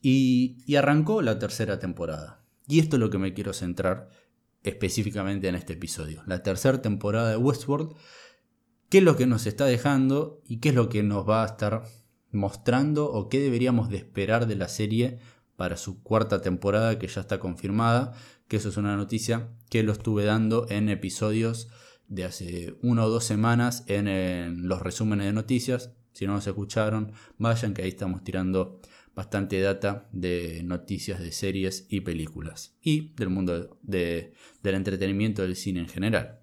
Y, 0.00 0.74
arrancó 0.74 1.22
la 1.22 1.38
tercera 1.38 1.78
temporada. 1.78 2.44
Y 2.66 2.80
esto 2.80 2.96
es 2.96 3.00
lo 3.00 3.10
que 3.10 3.18
me 3.18 3.34
quiero 3.34 3.52
centrar 3.52 4.08
específicamente 4.64 5.46
en 5.46 5.54
este 5.54 5.74
episodio. 5.74 6.24
La 6.26 6.42
tercera 6.42 6.82
temporada 6.82 7.30
de 7.30 7.36
Westworld. 7.36 7.94
¿Qué 8.88 8.98
es 8.98 9.04
lo 9.04 9.16
que 9.16 9.26
nos 9.26 9.46
está 9.46 9.64
dejando 9.66 10.42
y 10.44 10.58
qué 10.58 10.70
es 10.70 10.74
lo 10.74 10.88
que 10.88 11.04
nos 11.04 11.28
va 11.28 11.44
a 11.44 11.46
estar 11.46 11.84
mostrando 12.32 13.12
o 13.12 13.28
qué 13.28 13.38
deberíamos 13.38 13.90
de 13.90 13.98
esperar 13.98 14.46
de 14.46 14.56
la 14.56 14.68
serie 14.68 15.18
para 15.56 15.76
su 15.76 16.02
cuarta 16.02 16.40
temporada 16.40 16.98
que 16.98 17.06
ya 17.06 17.20
está 17.20 17.38
confirmada? 17.38 18.12
Que 18.48 18.56
eso 18.56 18.70
es 18.70 18.76
una 18.76 18.96
noticia 18.96 19.50
que 19.70 19.82
lo 19.82 19.92
estuve 19.92 20.24
dando 20.24 20.66
en 20.68 20.88
episodios 20.88 21.68
de 22.08 22.24
hace 22.24 22.76
una 22.82 23.04
o 23.04 23.08
dos 23.08 23.24
semanas 23.24 23.84
en 23.86 24.68
los 24.68 24.80
resúmenes 24.82 25.26
de 25.26 25.32
noticias. 25.32 25.92
Si 26.12 26.26
no 26.26 26.34
nos 26.34 26.46
escucharon, 26.46 27.12
vayan 27.38 27.74
que 27.74 27.82
ahí 27.82 27.88
estamos 27.88 28.22
tirando 28.24 28.80
bastante 29.14 29.60
data 29.60 30.08
de 30.12 30.62
noticias 30.64 31.20
de 31.20 31.32
series 31.32 31.86
y 31.88 32.00
películas 32.00 32.76
y 32.80 33.12
del 33.14 33.28
mundo 33.28 33.78
del 33.82 34.32
entretenimiento 34.62 35.42
del 35.42 35.56
cine 35.56 35.80
en 35.80 35.88
general. 35.88 36.38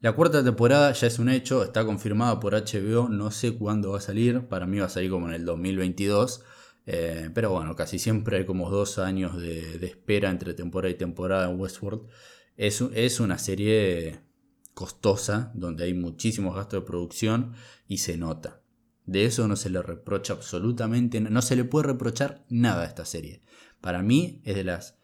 La 0.00 0.12
cuarta 0.12 0.42
temporada 0.42 0.92
ya 0.92 1.06
es 1.06 1.18
un 1.18 1.28
hecho, 1.28 1.62
está 1.62 1.84
confirmada 1.84 2.40
por 2.40 2.54
HBO, 2.54 3.10
no 3.10 3.30
sé 3.30 3.52
cuándo 3.56 3.90
va 3.92 3.98
a 3.98 4.00
salir, 4.00 4.48
para 4.48 4.66
mí 4.66 4.78
va 4.78 4.86
a 4.86 4.88
salir 4.88 5.10
como 5.10 5.28
en 5.28 5.34
el 5.34 5.44
2022, 5.44 6.42
eh, 6.86 7.28
pero 7.34 7.50
bueno, 7.50 7.76
casi 7.76 7.98
siempre 7.98 8.38
hay 8.38 8.46
como 8.46 8.70
dos 8.70 8.98
años 8.98 9.38
de, 9.38 9.84
espera 9.84 10.30
entre 10.30 10.54
temporada 10.54 10.90
y 10.90 10.96
temporada 10.96 11.50
en 11.50 11.60
Westworld. 11.60 12.08
Es, 12.56 12.80
es 12.94 13.20
una 13.20 13.36
serie 13.36 14.20
costosa, 14.74 15.52
donde 15.54 15.84
hay 15.84 15.94
muchísimos 15.94 16.54
gastos 16.54 16.80
de 16.80 16.86
producción 16.86 17.54
y 17.86 17.98
se 17.98 18.16
nota. 18.16 18.62
De 19.06 19.24
eso 19.24 19.48
no 19.48 19.56
se 19.56 19.70
le 19.70 19.82
reprocha 19.82 20.32
absolutamente, 20.32 21.20
no 21.20 21.42
se 21.42 21.56
le 21.56 21.64
puede 21.64 21.88
reprochar 21.88 22.44
nada 22.48 22.82
a 22.82 22.86
esta 22.86 23.04
serie. 23.04 23.42
Para 23.80 24.02
mí 24.02 24.40
es 24.44 24.54
de 24.54 24.64
las, 24.64 24.98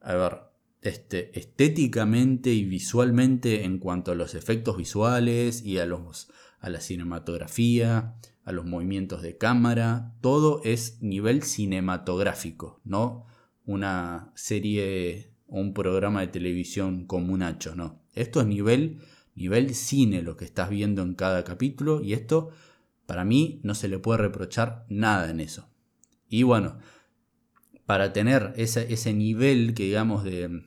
a 0.00 0.14
ver, 0.14 0.38
este, 0.82 1.38
estéticamente 1.38 2.50
y 2.50 2.64
visualmente 2.64 3.64
en 3.64 3.78
cuanto 3.78 4.12
a 4.12 4.14
los 4.14 4.34
efectos 4.34 4.76
visuales 4.76 5.64
y 5.64 5.78
a, 5.78 5.86
los, 5.86 6.30
a 6.58 6.68
la 6.68 6.80
cinematografía, 6.80 8.16
a 8.44 8.52
los 8.52 8.66
movimientos 8.66 9.22
de 9.22 9.36
cámara, 9.36 10.14
todo 10.20 10.60
es 10.64 11.00
nivel 11.02 11.42
cinematográfico, 11.42 12.80
no 12.84 13.26
una 13.64 14.32
serie 14.34 15.32
o 15.46 15.60
un 15.60 15.74
programa 15.74 16.20
de 16.22 16.28
televisión 16.28 17.06
como 17.06 17.32
un 17.32 17.42
hacho, 17.42 17.76
no. 17.76 17.99
Esto 18.14 18.40
es 18.40 18.46
nivel, 18.46 19.00
nivel 19.34 19.74
cine 19.74 20.22
lo 20.22 20.36
que 20.36 20.44
estás 20.44 20.70
viendo 20.70 21.02
en 21.02 21.14
cada 21.14 21.44
capítulo 21.44 22.02
y 22.02 22.12
esto 22.12 22.50
para 23.06 23.24
mí 23.24 23.60
no 23.64 23.74
se 23.74 23.88
le 23.88 23.98
puede 23.98 24.18
reprochar 24.18 24.86
nada 24.88 25.30
en 25.30 25.40
eso. 25.40 25.68
Y 26.28 26.44
bueno, 26.44 26.78
para 27.86 28.12
tener 28.12 28.52
ese, 28.56 28.92
ese 28.92 29.12
nivel 29.12 29.74
que 29.74 29.82
digamos 29.82 30.22
de, 30.22 30.62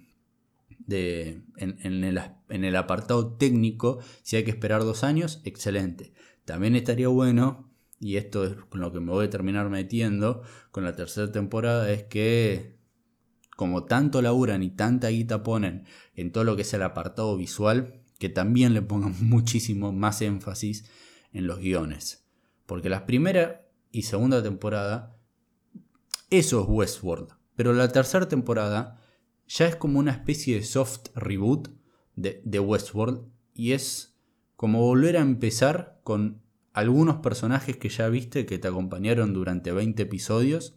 de 0.80 1.42
en, 1.56 2.04
el, 2.04 2.20
en, 2.50 2.64
el, 2.66 2.76
apartado 2.76 3.38
técnico, 3.38 4.00
si 4.24 4.36
hay 4.36 4.44
que 4.44 4.52
esperar 4.52 4.82
dos 4.82 5.06
años, 5.06 5.42
excelente. 5.46 6.14
También 6.44 6.76
estaría 6.76 7.08
bueno, 7.08 7.72
y 8.00 8.18
esto 8.18 8.44
es 8.44 8.56
con 8.68 8.82
lo 8.82 8.92
que 8.92 9.00
me 9.00 9.12
voy 9.12 9.28
a 9.28 9.30
terminar 9.30 9.70
metiendo 9.70 10.42
con 10.72 10.84
la 10.84 10.96
tercera 10.96 11.32
temporada, 11.32 11.90
es 11.92 12.04
que 12.04 12.73
como 13.56 13.86
tanto 13.86 14.22
laburan 14.22 14.64
y 14.64 14.70
tanta 14.70 15.10
guita 15.10 15.44
ponen 15.44 15.86
en 16.16 16.32
todo 16.32 16.44
lo 16.44 16.56
que 16.56 16.64
es 16.64 16.74
el 16.74 16.84
apartado 16.84 17.36
visual, 17.38 18.02
que 18.20 18.30
también 18.30 18.74
le 18.74 18.82
pongan 18.82 19.16
muchísimo 19.22 19.92
más 19.92 20.22
énfasis 20.22 20.90
en 21.32 21.48
los 21.48 21.60
guiones. 21.60 22.26
Porque 22.66 22.90
la 22.90 23.06
primera 23.06 23.68
y 23.92 24.04
segunda 24.04 24.42
temporada, 24.42 25.18
eso 26.30 26.62
es 26.62 26.68
Westworld. 26.68 27.30
Pero 27.56 27.74
la 27.74 27.90
tercera 27.90 28.28
temporada 28.28 29.00
ya 29.48 29.68
es 29.68 29.76
como 29.76 30.00
una 30.00 30.12
especie 30.12 30.56
de 30.56 30.64
soft 30.64 31.08
reboot 31.16 31.70
de, 32.16 32.42
de 32.44 32.60
Westworld 32.60 33.28
y 33.54 33.74
es 33.74 34.18
como 34.56 34.82
volver 34.82 35.18
a 35.18 35.22
empezar 35.22 36.00
con 36.04 36.42
algunos 36.74 37.18
personajes 37.18 37.78
que 37.78 37.90
ya 37.90 38.10
viste 38.10 38.46
que 38.46 38.58
te 38.58 38.68
acompañaron 38.68 39.34
durante 39.34 39.72
20 39.72 40.02
episodios 40.02 40.76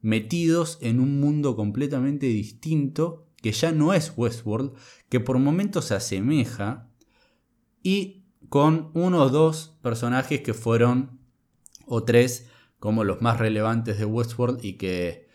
metidos 0.00 0.78
en 0.80 1.00
un 1.00 1.20
mundo 1.20 1.56
completamente 1.56 2.26
distinto 2.26 3.26
que 3.42 3.52
ya 3.52 3.72
no 3.72 3.94
es 3.94 4.12
Westworld, 4.16 4.72
que 5.08 5.20
por 5.20 5.38
momentos 5.38 5.86
se 5.86 5.94
asemeja 5.94 6.90
y 7.82 8.24
con 8.48 8.90
uno 8.94 9.22
o 9.22 9.28
dos 9.30 9.78
personajes 9.82 10.40
que 10.42 10.54
fueron 10.54 11.20
o 11.86 12.04
tres 12.04 12.48
como 12.78 13.04
los 13.04 13.22
más 13.22 13.38
relevantes 13.38 13.98
de 13.98 14.04
Westworld 14.04 14.64
y 14.64 14.74
que 14.74 15.28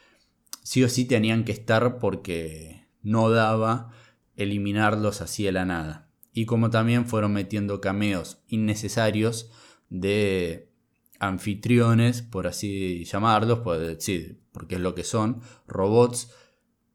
sí 0.63 0.83
o 0.83 0.89
sí 0.89 1.05
tenían 1.05 1.45
que 1.45 1.51
estar 1.51 1.99
porque 1.99 2.87
no 3.01 3.29
daba 3.29 3.91
eliminarlos 4.35 5.21
así 5.21 5.43
de 5.43 5.51
la 5.51 5.65
nada. 5.65 6.09
Y 6.33 6.45
como 6.45 6.69
también 6.69 7.05
fueron 7.05 7.33
metiendo 7.33 7.79
cameos 7.79 8.43
innecesarios 8.47 9.51
de 9.89 10.71
anfitriones, 11.19 12.21
por 12.21 12.47
así 12.47 13.05
llamarlos, 13.05 13.59
pues, 13.59 14.03
sí, 14.03 14.37
porque 14.55 14.75
es 14.75 14.81
lo 14.81 14.95
que 14.95 15.03
son, 15.03 15.41
robots 15.67 16.31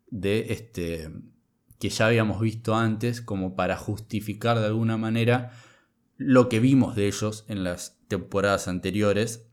de 0.08 0.46
este 0.54 1.10
que 1.78 1.90
ya 1.90 2.06
habíamos 2.06 2.40
visto 2.40 2.74
antes 2.74 3.20
como 3.20 3.54
para 3.54 3.76
justificar 3.76 4.58
de 4.58 4.66
alguna 4.66 4.96
manera 4.96 5.52
lo 6.16 6.48
que 6.48 6.58
vimos 6.58 6.96
de 6.96 7.06
ellos 7.06 7.44
en 7.48 7.62
las 7.62 8.00
temporadas 8.08 8.66
anteriores 8.66 9.46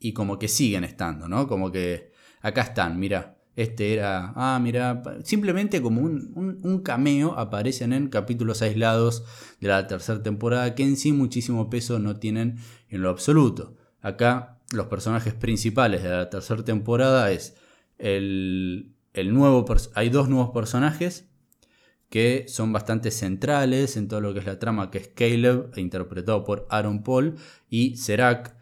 y 0.00 0.14
como 0.14 0.40
que 0.40 0.48
siguen 0.48 0.82
estando, 0.82 1.28
¿no? 1.28 1.46
Como 1.46 1.70
que 1.70 2.10
acá 2.40 2.62
están, 2.62 2.98
mira, 2.98 3.38
este 3.54 3.92
era, 3.92 4.32
ah, 4.34 4.58
mira, 4.60 5.02
simplemente 5.22 5.80
como 5.80 6.00
un, 6.00 6.60
un, 6.62 6.82
cameo 6.82 7.38
aparecen 7.38 7.92
en 7.92 8.08
capítulos 8.08 8.62
aislados 8.62 9.24
de 9.60 9.68
la 9.68 9.86
tercera 9.86 10.22
temporada 10.24 10.74
que 10.74 10.82
en 10.82 10.96
sí 10.96 11.12
muchísimo 11.12 11.70
peso 11.70 12.00
no 12.00 12.16
tienen 12.16 12.56
en 12.88 13.02
lo 13.02 13.10
absoluto. 13.10 13.76
Acá 14.00 14.61
los 14.72 14.86
personajes 14.86 15.34
principales 15.34 16.02
de 16.02 16.08
la 16.10 16.30
tercera 16.30 16.64
temporada 16.64 17.30
es 17.30 17.56
el, 17.98 18.94
el 19.12 19.34
nuevo, 19.34 19.64
hay 19.94 20.08
dos 20.08 20.28
nuevos 20.28 20.50
personajes 20.50 21.28
que 22.08 22.44
son 22.46 22.72
bastante 22.74 23.10
centrales 23.10 23.96
en 23.96 24.06
todo 24.06 24.20
lo 24.20 24.34
que 24.34 24.40
es 24.40 24.46
la 24.46 24.58
trama, 24.58 24.90
que 24.90 24.98
es 24.98 25.08
Caleb, 25.08 25.72
interpretado 25.76 26.44
por 26.44 26.66
Aaron 26.68 27.02
Paul, 27.02 27.36
y 27.70 27.96
Serac. 27.96 28.54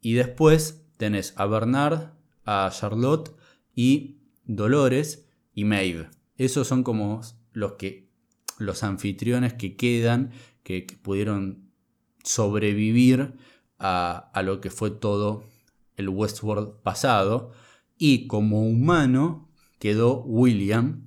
Y 0.00 0.14
después 0.14 0.82
tenés 0.96 1.34
a 1.36 1.44
Bernard, 1.44 2.12
a 2.46 2.70
Charlotte 2.72 3.36
y 3.74 4.16
Dolores 4.44 5.28
y 5.54 5.64
Maeve. 5.64 6.08
Esos 6.38 6.68
son 6.68 6.82
como 6.82 7.20
los 7.52 7.72
que 7.72 8.08
los 8.58 8.82
anfitriones 8.82 9.52
que 9.54 9.76
quedan, 9.76 10.30
que, 10.62 10.86
pudieron 11.02 11.68
sobrevivir 12.24 13.34
a, 13.78 14.30
lo 14.44 14.60
que 14.60 14.70
fue 14.70 14.90
todo 14.90 15.44
el 15.96 16.08
Westworld 16.08 16.82
pasado. 16.82 17.52
Y 17.98 18.26
como 18.26 18.62
humano 18.62 19.48
quedó 19.78 20.22
William, 20.22 21.04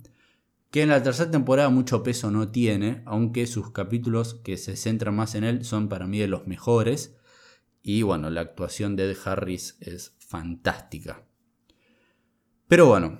que 0.71 0.83
en 0.83 0.89
la 0.89 1.03
tercera 1.03 1.31
temporada 1.31 1.69
mucho 1.69 2.03
peso 2.03 2.31
no 2.31 2.49
tiene, 2.49 3.03
aunque 3.05 3.47
sus 3.47 3.71
capítulos 3.71 4.35
que 4.35 4.57
se 4.57 4.75
centran 4.75 5.15
más 5.15 5.35
en 5.35 5.43
él 5.43 5.65
son 5.65 5.89
para 5.89 6.07
mí 6.07 6.19
de 6.19 6.27
los 6.27 6.47
mejores. 6.47 7.15
Y 7.81 8.03
bueno, 8.03 8.29
la 8.29 8.41
actuación 8.41 8.95
de 8.95 9.09
Ed 9.09 9.17
Harris 9.25 9.77
es 9.79 10.15
fantástica. 10.19 11.25
Pero 12.67 12.85
bueno, 12.85 13.19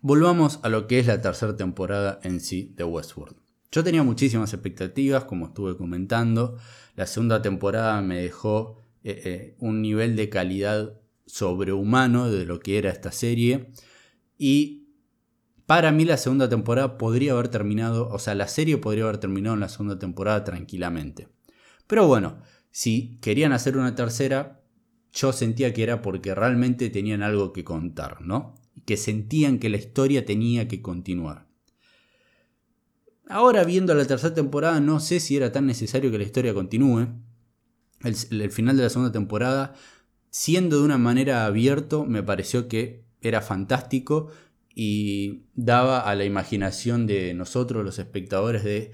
volvamos 0.00 0.58
a 0.62 0.68
lo 0.68 0.86
que 0.86 0.98
es 0.98 1.06
la 1.06 1.20
tercera 1.20 1.56
temporada 1.56 2.18
en 2.22 2.40
sí 2.40 2.72
de 2.76 2.84
Westworld. 2.84 3.47
Yo 3.70 3.84
tenía 3.84 4.02
muchísimas 4.02 4.52
expectativas, 4.52 5.24
como 5.24 5.46
estuve 5.46 5.76
comentando. 5.76 6.58
La 6.96 7.06
segunda 7.06 7.42
temporada 7.42 8.00
me 8.00 8.20
dejó 8.20 8.78
eh, 9.04 9.22
eh, 9.24 9.56
un 9.58 9.82
nivel 9.82 10.16
de 10.16 10.28
calidad 10.28 10.98
sobrehumano 11.26 12.30
de 12.30 12.46
lo 12.46 12.60
que 12.60 12.78
era 12.78 12.90
esta 12.90 13.12
serie. 13.12 13.70
Y 14.38 14.88
para 15.66 15.92
mí 15.92 16.06
la 16.06 16.16
segunda 16.16 16.48
temporada 16.48 16.96
podría 16.96 17.32
haber 17.32 17.48
terminado, 17.48 18.08
o 18.08 18.18
sea, 18.18 18.34
la 18.34 18.48
serie 18.48 18.78
podría 18.78 19.04
haber 19.04 19.18
terminado 19.18 19.54
en 19.54 19.60
la 19.60 19.68
segunda 19.68 19.98
temporada 19.98 20.44
tranquilamente. 20.44 21.28
Pero 21.86 22.06
bueno, 22.06 22.38
si 22.70 23.18
querían 23.20 23.52
hacer 23.52 23.76
una 23.76 23.94
tercera, 23.94 24.62
yo 25.12 25.32
sentía 25.32 25.74
que 25.74 25.82
era 25.82 26.00
porque 26.00 26.34
realmente 26.34 26.88
tenían 26.88 27.22
algo 27.22 27.52
que 27.52 27.64
contar, 27.64 28.22
¿no? 28.22 28.54
Que 28.86 28.96
sentían 28.96 29.58
que 29.58 29.68
la 29.68 29.76
historia 29.76 30.24
tenía 30.24 30.68
que 30.68 30.80
continuar. 30.80 31.47
Ahora 33.28 33.64
viendo 33.64 33.94
la 33.94 34.06
tercera 34.06 34.34
temporada 34.34 34.80
no 34.80 35.00
sé 35.00 35.20
si 35.20 35.36
era 35.36 35.52
tan 35.52 35.66
necesario 35.66 36.10
que 36.10 36.18
la 36.18 36.24
historia 36.24 36.54
continúe. 36.54 37.08
El, 38.02 38.50
final 38.50 38.76
de 38.76 38.84
la 38.84 38.90
segunda 38.90 39.12
temporada, 39.12 39.74
siendo 40.30 40.78
de 40.78 40.84
una 40.84 40.98
manera 40.98 41.44
abierto, 41.44 42.04
me 42.04 42.22
pareció 42.22 42.68
que 42.68 43.04
era 43.20 43.42
fantástico 43.42 44.30
y 44.74 45.42
daba 45.54 46.00
a 46.00 46.14
la 46.14 46.24
imaginación 46.24 47.06
de 47.06 47.34
nosotros, 47.34 47.84
los 47.84 47.98
espectadores, 47.98 48.64
de 48.64 48.92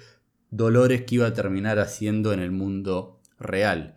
dolores 0.50 1.03
que 1.03 1.17
iba 1.17 1.26
a 1.26 1.35
terminar 1.35 1.79
haciendo 1.79 2.33
en 2.33 2.41
el 2.41 2.50
mundo 2.50 3.21
real. 3.38 3.97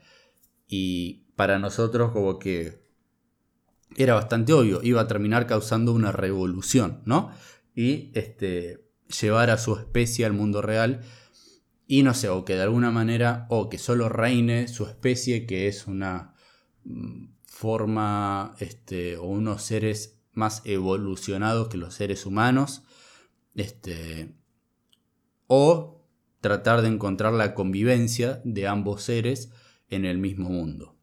Y 0.68 1.26
para 1.36 1.58
nosotros 1.58 2.12
como 2.12 2.38
que 2.38 2.84
era 3.96 4.14
bastante 4.14 4.54
obvio, 4.54 4.82
iba 4.84 5.02
a 5.02 5.08
terminar 5.08 5.48
causando 5.48 5.94
una 5.94 6.12
revolución, 6.12 7.02
¿no? 7.06 7.32
Y 7.74 8.12
este, 8.14 8.87
llevar 9.22 9.50
a 9.50 9.58
su 9.58 9.76
especie 9.76 10.26
al 10.26 10.34
mundo 10.34 10.62
real 10.62 11.02
y 11.88 12.04
no 12.04 12.14
sé, 12.14 12.28
o 12.28 12.44
que 12.44 12.56
de 12.56 12.64
alguna 12.64 12.92
manera, 12.92 13.48
o 13.50 13.70
que 13.70 13.78
solo 13.78 14.10
reine 14.10 14.68
su 14.68 14.86
especie, 14.86 15.46
que 15.46 15.70
es 15.70 15.88
una 15.88 16.34
mm, 16.84 17.30
forma, 17.46 18.56
este, 18.60 19.16
o 19.16 19.24
unos 19.24 19.64
seres 19.64 20.20
más 20.34 20.62
evolucionados 20.66 21.70
que 21.70 21.78
los 21.78 21.96
seres 21.96 22.26
humanos, 22.26 22.84
este, 23.56 24.36
o 25.48 26.06
tratar 26.42 26.82
de 26.82 26.90
encontrar 26.90 27.34
la 27.34 27.54
convivencia 27.56 28.42
de 28.44 28.68
ambos 28.68 29.04
seres 29.04 29.52
en 29.90 30.04
el 30.04 30.18
mismo 30.18 30.50
mundo. 30.50 30.98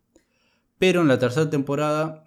Pero 0.79 1.01
en 1.01 1.09
la 1.09 1.19
tercera 1.19 1.49
temporada, 1.49 2.25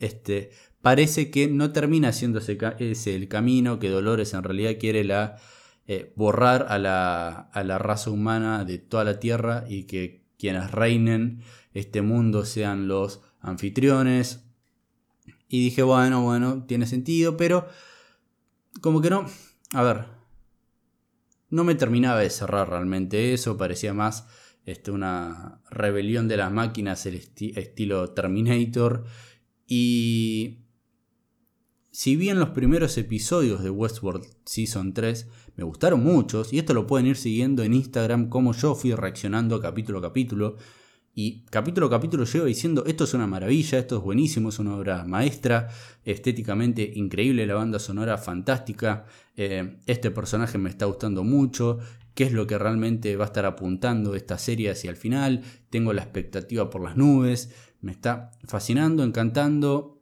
este, 0.00 0.50
parece 0.82 1.30
que 1.30 1.48
no 1.48 1.72
termina 1.72 2.12
siendo 2.12 2.38
ese, 2.38 3.14
el 3.14 3.28
camino, 3.28 3.78
que 3.78 3.90
Dolores 3.90 4.34
en 4.34 4.42
realidad 4.42 4.76
quiere 4.78 5.04
la, 5.04 5.36
eh, 5.86 6.12
borrar 6.16 6.66
a 6.68 6.78
la, 6.78 7.30
a 7.30 7.64
la 7.64 7.78
raza 7.78 8.10
humana 8.10 8.64
de 8.64 8.78
toda 8.78 9.04
la 9.04 9.20
Tierra 9.20 9.64
y 9.68 9.84
que 9.84 10.24
quienes 10.38 10.70
reinen 10.70 11.42
este 11.74 12.02
mundo 12.02 12.44
sean 12.44 12.88
los 12.88 13.20
anfitriones 13.40 14.44
y 15.48 15.64
dije, 15.64 15.82
bueno, 15.82 16.22
bueno, 16.22 16.64
tiene 16.64 16.86
sentido, 16.86 17.36
pero 17.36 17.66
como 18.80 19.00
que 19.00 19.10
no, 19.10 19.26
a 19.72 19.82
ver, 19.82 20.06
no 21.50 21.64
me 21.64 21.74
terminaba 21.74 22.20
de 22.20 22.30
cerrar 22.30 22.70
realmente 22.70 23.34
eso, 23.34 23.56
parecía 23.56 23.92
más 23.92 24.28
este, 24.64 24.92
una 24.92 25.60
rebelión 25.70 26.28
de 26.28 26.36
las 26.36 26.52
máquinas, 26.52 27.04
el 27.06 27.16
estilo 27.16 28.10
Terminator. 28.10 29.04
Y 29.66 30.59
si 31.92 32.14
bien 32.14 32.38
los 32.38 32.50
primeros 32.50 32.96
episodios 32.98 33.62
de 33.62 33.70
Westworld 33.70 34.24
Season 34.44 34.94
3 34.94 35.26
me 35.56 35.64
gustaron 35.64 36.02
muchos, 36.02 36.52
y 36.52 36.58
esto 36.58 36.72
lo 36.72 36.86
pueden 36.86 37.06
ir 37.06 37.16
siguiendo 37.16 37.62
en 37.64 37.74
Instagram, 37.74 38.28
como 38.28 38.52
yo 38.52 38.74
fui 38.74 38.94
reaccionando 38.94 39.60
capítulo 39.60 39.98
a 39.98 40.02
capítulo, 40.02 40.56
y 41.12 41.44
capítulo 41.46 41.88
a 41.88 41.90
capítulo 41.90 42.24
llevo 42.24 42.46
diciendo, 42.46 42.84
esto 42.86 43.04
es 43.04 43.14
una 43.14 43.26
maravilla, 43.26 43.78
esto 43.78 43.96
es 43.96 44.02
buenísimo, 44.02 44.50
es 44.50 44.60
una 44.60 44.76
obra 44.76 45.04
maestra, 45.04 45.68
estéticamente 46.04 46.92
increíble, 46.94 47.46
la 47.46 47.54
banda 47.54 47.80
sonora 47.80 48.16
fantástica, 48.16 49.06
eh, 49.36 49.78
este 49.86 50.12
personaje 50.12 50.58
me 50.58 50.70
está 50.70 50.86
gustando 50.86 51.24
mucho, 51.24 51.80
qué 52.14 52.24
es 52.24 52.32
lo 52.32 52.46
que 52.46 52.56
realmente 52.58 53.16
va 53.16 53.24
a 53.24 53.26
estar 53.26 53.46
apuntando 53.46 54.14
esta 54.14 54.38
serie 54.38 54.70
hacia 54.70 54.90
el 54.90 54.96
final, 54.96 55.42
tengo 55.70 55.92
la 55.92 56.02
expectativa 56.02 56.70
por 56.70 56.82
las 56.82 56.96
nubes, 56.96 57.50
me 57.80 57.90
está 57.90 58.30
fascinando, 58.44 59.02
encantando, 59.02 60.00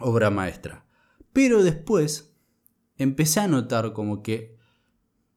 obra 0.00 0.30
maestra. 0.30 0.84
Pero 1.34 1.64
después 1.64 2.32
empecé 2.96 3.40
a 3.40 3.48
notar 3.48 3.92
como 3.92 4.22
que 4.22 4.56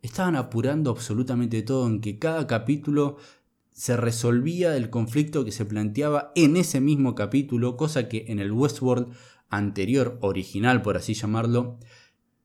estaban 0.03 0.35
apurando 0.35 0.91
absolutamente 0.91 1.63
todo, 1.63 1.87
en 1.87 2.01
que 2.01 2.19
cada 2.19 2.45
capítulo 2.45 3.17
se 3.71 3.97
resolvía 3.97 4.77
el 4.77 4.91
conflicto 4.91 5.43
que 5.43 5.51
se 5.51 5.65
planteaba 5.65 6.31
en 6.35 6.55
ese 6.55 6.81
mismo 6.81 7.15
capítulo, 7.15 7.77
cosa 7.77 8.07
que 8.07 8.25
en 8.27 8.39
el 8.39 8.51
Westworld 8.51 9.11
anterior, 9.49 10.19
original 10.21 10.83
por 10.83 10.97
así 10.97 11.15
llamarlo, 11.15 11.79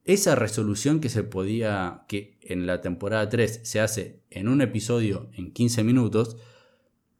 esa 0.04 0.34
resolución 0.34 1.00
que 1.00 1.10
se 1.10 1.22
podía, 1.22 2.04
que 2.08 2.38
en 2.40 2.66
la 2.66 2.80
temporada 2.80 3.28
3 3.28 3.60
se 3.64 3.80
hace 3.80 4.22
en 4.30 4.48
un 4.48 4.62
episodio 4.62 5.28
en 5.34 5.52
15 5.52 5.84
minutos, 5.84 6.38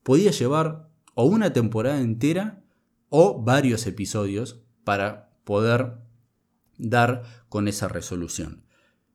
podía 0.03 0.31
llevar 0.31 0.89
o 1.15 1.27
una 1.27 1.53
temporada 1.53 2.01
entera 2.01 2.65
o 3.11 3.43
varios 3.43 3.87
episodios 3.87 4.65
para 4.83 5.37
poder 5.45 5.99
dar 6.83 7.23
con 7.49 7.69
esa 7.69 7.89
resolución. 7.89 8.65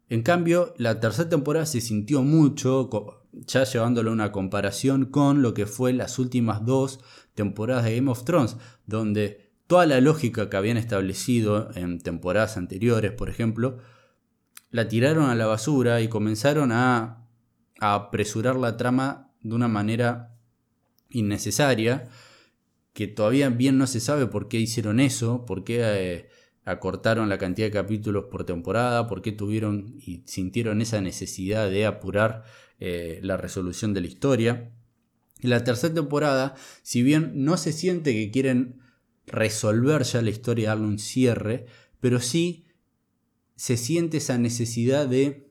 En 0.10 0.24
cambio, 0.24 0.74
la 0.78 1.00
tercera 1.00 1.30
temporada 1.30 1.66
se 1.66 1.82
sintió 1.82 2.24
mucho, 2.24 2.90
ya 3.34 3.66
llevándolo 3.66 4.10
a 4.10 4.14
una 4.14 4.32
comparación 4.32 5.06
con 5.06 5.42
lo 5.42 5.54
que 5.54 5.66
fue 5.66 5.92
las 5.92 6.18
últimas 6.18 6.66
dos 6.66 7.02
temporadas 7.36 7.84
de 7.84 7.98
Game 7.98 8.10
of 8.10 8.24
Thrones, 8.24 8.56
donde 8.86 9.52
toda 9.68 9.86
la 9.86 10.00
lógica 10.00 10.50
que 10.50 10.58
habían 10.58 10.78
establecido 10.78 11.70
en 11.76 12.00
temporadas 12.00 12.56
anteriores, 12.56 13.12
por 13.12 13.30
ejemplo, 13.30 13.80
la 14.72 14.88
tiraron 14.88 15.30
a 15.30 15.36
la 15.36 15.46
basura 15.46 16.02
y 16.02 16.08
comenzaron 16.08 16.72
a, 16.72 17.26
apresurar 17.80 18.56
la 18.56 18.76
trama 18.76 19.32
de 19.42 19.54
una 19.54 19.68
manera 19.68 20.36
innecesaria, 21.10 22.08
que 22.94 23.08
todavía 23.08 23.50
bien 23.50 23.78
no 23.78 23.86
se 23.86 24.00
sabe 24.00 24.26
por 24.26 24.48
qué 24.48 24.58
hicieron 24.58 25.00
eso, 25.00 25.46
por 25.46 25.64
qué 25.64 25.82
eh, 25.84 26.30
acortaron 26.68 27.30
la 27.30 27.38
cantidad 27.38 27.68
de 27.68 27.72
capítulos 27.72 28.26
por 28.26 28.44
temporada, 28.44 29.08
por 29.08 29.22
qué 29.22 29.32
tuvieron 29.32 29.96
y 30.06 30.24
sintieron 30.26 30.82
esa 30.82 31.00
necesidad 31.00 31.70
de 31.70 31.86
apurar 31.86 32.44
eh, 32.80 33.22
la 33.24 33.38
resolución 33.38 33.94
de 33.94 34.02
la 34.02 34.08
historia. 34.08 34.74
En 35.40 35.50
la 35.50 35.64
tercera 35.64 35.94
temporada, 35.94 36.56
si 36.84 37.04
bien 37.04 37.32
no 37.46 37.56
se 37.56 37.72
siente 37.72 38.14
que 38.14 38.32
quieren 38.32 38.82
resolver 39.28 40.04
ya 40.04 40.22
la 40.22 40.30
historia, 40.30 40.70
darle 40.70 40.88
un 40.88 41.00
cierre, 41.00 41.68
pero 42.02 42.20
sí 42.20 42.66
se 43.56 43.78
siente 43.78 44.18
esa 44.18 44.38
necesidad 44.38 45.08
de 45.08 45.50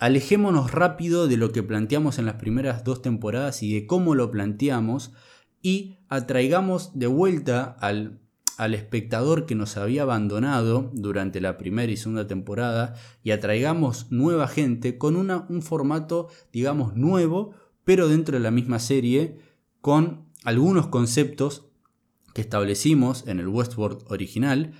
alejémonos 0.00 0.72
rápido 0.72 1.28
de 1.28 1.36
lo 1.36 1.52
que 1.52 1.62
planteamos 1.62 2.18
en 2.18 2.24
las 2.24 2.36
primeras 2.36 2.84
dos 2.84 3.02
temporadas 3.02 3.62
y 3.62 3.74
de 3.74 3.86
cómo 3.86 4.14
lo 4.14 4.30
planteamos 4.30 5.12
y 5.60 5.98
atraigamos 6.08 6.98
de 6.98 7.06
vuelta 7.06 7.76
al 7.80 8.23
al 8.56 8.74
espectador 8.74 9.46
que 9.46 9.54
nos 9.54 9.76
había 9.76 10.02
abandonado 10.02 10.90
durante 10.92 11.40
la 11.40 11.58
primera 11.58 11.90
y 11.92 11.96
segunda 11.96 12.26
temporada 12.26 12.94
y 13.22 13.30
atraigamos 13.30 14.10
nueva 14.10 14.48
gente 14.48 14.98
con 14.98 15.16
un 15.16 15.62
formato, 15.62 16.28
digamos, 16.52 16.96
nuevo, 16.96 17.52
pero 17.84 18.08
dentro 18.08 18.36
de 18.36 18.42
la 18.42 18.50
misma 18.50 18.78
serie, 18.78 19.38
con 19.80 20.26
algunos 20.44 20.86
conceptos 20.86 21.66
que 22.32 22.40
establecimos 22.40 23.26
en 23.26 23.40
el 23.40 23.48
Westworld 23.48 24.04
original 24.10 24.74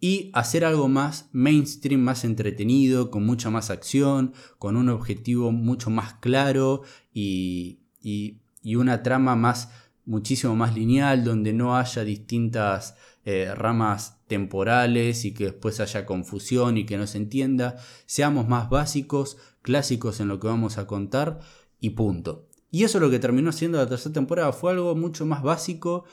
y 0.00 0.30
hacer 0.34 0.64
algo 0.64 0.88
más 0.88 1.28
mainstream, 1.32 2.00
más 2.00 2.24
entretenido, 2.24 3.10
con 3.10 3.24
mucha 3.24 3.50
más 3.50 3.70
acción, 3.70 4.34
con 4.58 4.76
un 4.76 4.88
objetivo 4.88 5.52
mucho 5.52 5.90
más 5.90 6.14
claro 6.14 6.82
y, 7.12 7.80
y, 8.00 8.40
y 8.62 8.76
una 8.76 9.02
trama 9.02 9.36
más 9.36 9.70
muchísimo 10.06 10.56
más 10.56 10.74
lineal, 10.74 11.24
donde 11.24 11.52
no 11.52 11.76
haya 11.76 12.04
distintas 12.04 12.94
eh, 13.24 13.52
ramas 13.54 14.20
temporales 14.28 15.24
y 15.24 15.34
que 15.34 15.46
después 15.46 15.80
haya 15.80 16.06
confusión 16.06 16.78
y 16.78 16.86
que 16.86 16.96
no 16.96 17.06
se 17.06 17.18
entienda. 17.18 17.76
Seamos 18.06 18.48
más 18.48 18.70
básicos, 18.70 19.36
clásicos 19.62 20.20
en 20.20 20.28
lo 20.28 20.40
que 20.40 20.46
vamos 20.46 20.78
a 20.78 20.86
contar 20.86 21.40
y 21.80 21.90
punto. 21.90 22.48
Y 22.70 22.84
eso 22.84 22.98
es 22.98 23.02
lo 23.02 23.10
que 23.10 23.18
terminó 23.18 23.52
siendo 23.52 23.78
la 23.78 23.88
tercera 23.88 24.12
temporada, 24.12 24.52
fue 24.52 24.72
algo 24.72 24.94
mucho 24.94 25.26
más 25.26 25.42
básico. 25.42 26.04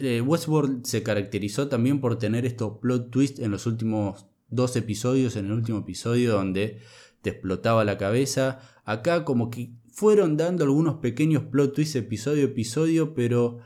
Eh, 0.00 0.20
Westworld 0.20 0.84
se 0.84 1.02
caracterizó 1.02 1.68
también 1.68 2.00
por 2.00 2.18
tener 2.18 2.44
estos 2.44 2.78
plot 2.78 3.10
twists 3.10 3.40
en 3.40 3.50
los 3.50 3.66
últimos 3.66 4.26
dos 4.48 4.76
episodios, 4.76 5.36
en 5.36 5.46
el 5.46 5.52
último 5.52 5.78
episodio 5.78 6.32
donde 6.32 6.80
te 7.22 7.30
explotaba 7.30 7.84
la 7.84 7.96
cabeza. 7.96 8.60
Acá 8.84 9.24
como 9.24 9.50
que 9.50 9.72
fueron 9.92 10.36
dando 10.36 10.64
algunos 10.64 10.96
pequeños 10.96 11.44
plot 11.44 11.74
twists 11.74 11.96
episodio 11.96 12.42
a 12.42 12.46
episodio, 12.46 13.14
pero 13.14 13.58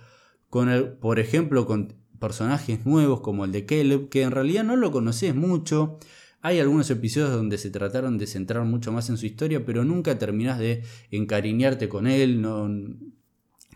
con 0.50 0.68
el, 0.68 0.88
por 0.88 1.18
ejemplo, 1.18 1.66
con 1.66 1.94
personajes 2.18 2.86
nuevos 2.86 3.20
como 3.20 3.44
el 3.44 3.52
de 3.52 3.66
Caleb, 3.66 4.08
que 4.08 4.22
en 4.22 4.30
realidad 4.30 4.64
no 4.64 4.76
lo 4.76 4.90
conoces 4.90 5.34
mucho. 5.34 5.98
Hay 6.40 6.60
algunos 6.60 6.90
episodios 6.90 7.30
donde 7.30 7.58
se 7.58 7.70
trataron 7.70 8.18
de 8.18 8.26
centrar 8.26 8.64
mucho 8.64 8.92
más 8.92 9.08
en 9.08 9.16
su 9.16 9.26
historia, 9.26 9.64
pero 9.64 9.84
nunca 9.84 10.18
terminas 10.18 10.58
de 10.58 10.82
encariñarte 11.10 11.88
con 11.88 12.06
él. 12.06 12.40
No, 12.40 12.68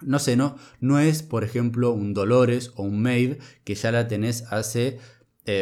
no 0.02 0.18
sé, 0.18 0.36
no, 0.36 0.56
no 0.80 0.98
es, 0.98 1.22
por 1.22 1.44
ejemplo, 1.44 1.92
un 1.92 2.14
Dolores 2.14 2.72
o 2.76 2.82
un 2.82 3.02
Maeve 3.02 3.38
que 3.64 3.74
ya 3.74 3.90
la 3.90 4.06
tenés 4.06 4.44
hace 4.50 4.98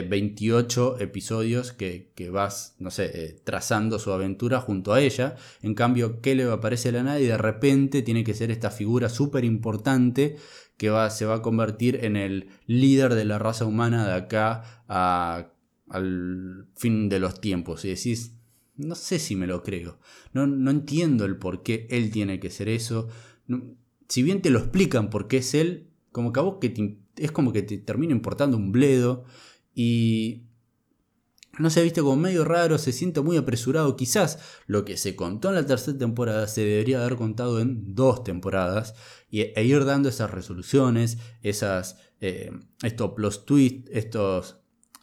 28 0.08 0.98
eh, 0.98 1.04
episodios 1.04 1.72
que, 1.72 2.30
vas, 2.30 2.74
no 2.78 2.90
sé, 2.90 3.10
eh, 3.14 3.40
trazando 3.44 3.98
su 3.98 4.12
aventura 4.12 4.60
junto 4.60 4.92
a 4.92 5.00
ella. 5.00 5.36
En 5.62 5.74
cambio, 5.74 6.20
Caleb 6.20 6.50
aparece 6.50 6.90
de 6.90 6.98
la 6.98 7.04
nada 7.04 7.20
y 7.20 7.26
de 7.26 7.38
repente 7.38 8.02
tiene 8.02 8.24
que 8.24 8.34
ser 8.34 8.50
esta 8.50 8.70
figura 8.70 9.08
súper 9.08 9.44
importante 9.44 10.36
que 10.76 10.90
va, 10.90 11.08
se 11.10 11.24
va 11.24 11.36
a 11.36 11.42
convertir 11.42 12.04
en 12.04 12.16
el 12.16 12.48
líder 12.66 13.14
de 13.14 13.24
la 13.24 13.38
raza 13.38 13.64
humana 13.64 14.06
de 14.06 14.14
acá 14.14 14.84
al 14.88 16.66
fin 16.74 17.08
de 17.08 17.20
los 17.20 17.40
tiempos. 17.40 17.84
Y 17.84 17.88
decís, 17.88 18.34
no 18.76 18.94
sé 18.94 19.18
si 19.18 19.36
me 19.36 19.46
lo 19.46 19.62
creo. 19.62 19.98
No, 20.32 20.46
no 20.46 20.70
entiendo 20.70 21.24
el 21.24 21.36
por 21.36 21.62
qué 21.62 21.86
él 21.90 22.10
tiene 22.10 22.40
que 22.40 22.50
ser 22.50 22.68
eso. 22.68 23.08
si 24.08 24.22
bien 24.22 24.42
te 24.42 24.50
lo 24.50 24.58
explican 24.58 25.10
por 25.10 25.28
qué 25.28 25.38
es 25.38 25.54
él, 25.54 25.88
como 26.12 26.32
que 26.32 26.40
a 26.40 26.42
vos 26.42 26.58
que 26.60 26.98
es 27.16 27.32
como 27.32 27.52
que 27.52 27.62
te 27.62 27.78
termina 27.78 28.12
importando 28.12 28.56
un 28.56 28.72
bledo. 28.72 29.24
Y 29.78 30.46
no 31.58 31.68
se 31.68 31.82
viste 31.82 32.00
como 32.00 32.16
medio 32.16 32.44
raro, 32.44 32.78
se 32.78 32.92
siente 32.92 33.20
muy 33.20 33.36
apresurado. 33.36 33.94
Quizás 33.94 34.38
lo 34.66 34.86
que 34.86 34.96
se 34.96 35.14
contó 35.14 35.50
en 35.50 35.56
la 35.56 35.66
tercera 35.66 35.98
temporada 35.98 36.46
se 36.48 36.62
debería 36.62 37.00
haber 37.00 37.16
contado 37.16 37.60
en 37.60 37.94
dos 37.94 38.24
temporadas 38.24 38.94
y, 39.30 39.42
e 39.42 39.64
ir 39.64 39.84
dando 39.84 40.08
esas 40.08 40.30
resoluciones, 40.30 41.18
esas, 41.42 41.98
eh, 42.20 42.50
estos 42.82 43.12
plus 43.12 43.44
twists, 43.44 43.90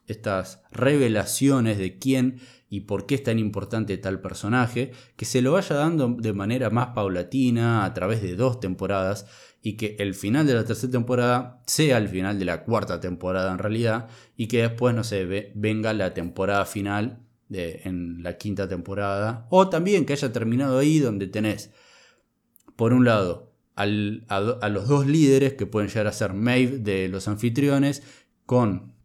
estas 0.07 0.61
revelaciones 0.71 1.77
de 1.77 1.99
quién 1.99 2.39
y 2.73 2.79
por 2.79 3.05
qué 3.05 3.13
es 3.13 3.21
tan 3.21 3.37
importante 3.37 3.95
tal 3.99 4.19
personaje, 4.19 4.93
que 5.15 5.25
se 5.25 5.43
lo 5.43 5.51
vaya 5.51 5.75
dando 5.75 6.07
de 6.07 6.33
manera 6.33 6.71
más 6.71 6.87
paulatina 6.87 7.85
a 7.85 7.93
través 7.93 8.23
de 8.23 8.35
dos 8.35 8.59
temporadas 8.59 9.27
y 9.61 9.73
que 9.73 9.95
el 9.99 10.15
final 10.15 10.47
de 10.47 10.55
la 10.55 10.65
tercera 10.65 10.91
temporada 10.91 11.61
sea 11.67 11.99
el 11.99 12.09
final 12.09 12.39
de 12.39 12.45
la 12.45 12.63
cuarta 12.63 12.99
temporada 12.99 13.51
en 13.51 13.59
realidad 13.59 14.09
y 14.35 14.47
que 14.47 14.63
después, 14.63 14.95
no 14.95 15.03
sé, 15.03 15.51
venga 15.53 15.93
la 15.93 16.15
temporada 16.15 16.65
final 16.65 17.19
de, 17.47 17.81
en 17.83 18.23
la 18.23 18.39
quinta 18.39 18.67
temporada. 18.67 19.45
O 19.51 19.69
también 19.69 20.07
que 20.07 20.13
haya 20.13 20.33
terminado 20.33 20.79
ahí 20.79 20.97
donde 20.97 21.27
tenés, 21.27 21.69
por 22.75 22.91
un 22.91 23.05
lado, 23.05 23.53
a, 23.75 23.85
los 23.85 24.87
dos 24.87 25.05
líderes 25.05 25.53
que 25.53 25.67
pueden 25.67 25.89
llegar 25.89 26.07
a 26.07 26.11
ser 26.11 26.33
Maeve 26.33 26.79
de 26.79 27.07
los 27.07 27.27
anfitriones 27.27 28.01
con 28.47 28.95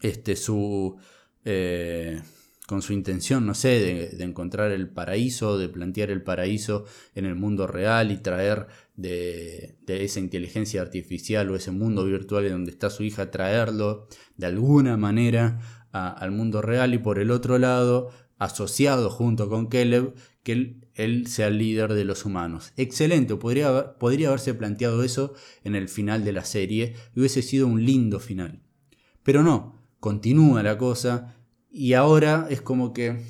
este, 0.00 0.36
su... 0.36 0.96
Eh, 1.44 2.22
con 2.70 2.82
su 2.82 2.92
intención, 2.92 3.46
no 3.46 3.54
sé, 3.54 4.12
de, 4.16 4.22
encontrar 4.22 4.70
el 4.70 4.88
paraíso, 4.88 5.58
de 5.58 5.68
plantear 5.68 6.12
el 6.12 6.22
paraíso 6.22 6.84
en 7.16 7.26
el 7.26 7.34
mundo 7.34 7.66
real 7.66 8.12
y 8.12 8.18
traer 8.18 8.68
de, 8.94 9.76
esa 9.88 10.20
inteligencia 10.20 10.80
artificial 10.80 11.50
o 11.50 11.56
ese 11.56 11.72
mundo 11.72 12.04
virtual 12.04 12.48
donde 12.48 12.70
está 12.70 12.88
su 12.88 13.02
hija, 13.02 13.32
traerlo 13.32 14.06
de 14.36 14.46
alguna 14.46 14.96
manera 14.96 15.88
al 15.90 16.30
mundo 16.30 16.62
real 16.62 16.94
y 16.94 16.98
por 16.98 17.18
el 17.18 17.32
otro 17.32 17.58
lado, 17.58 18.10
asociado 18.38 19.10
junto 19.10 19.48
con 19.48 19.66
Caleb, 19.66 20.14
que 20.44 20.76
él, 20.94 21.26
sea 21.26 21.48
el 21.48 21.58
líder 21.58 21.94
de 21.94 22.04
los 22.04 22.24
humanos. 22.24 22.72
Excelente, 22.76 23.34
podría, 23.34 23.98
podría 23.98 24.28
haberse 24.28 24.54
planteado 24.54 25.02
eso 25.02 25.34
en 25.64 25.74
el 25.74 25.88
final 25.88 26.22
de 26.24 26.34
la 26.34 26.44
serie 26.44 26.94
y 27.16 27.18
hubiese 27.18 27.42
sido 27.42 27.66
un 27.66 27.84
lindo 27.84 28.20
final. 28.20 28.62
Pero 29.24 29.42
no, 29.42 29.82
continúa 29.98 30.62
la 30.62 30.78
cosa 30.78 31.39
y 31.70 31.94
ahora 31.94 32.46
es 32.50 32.60
como 32.60 32.92
que 32.92 33.24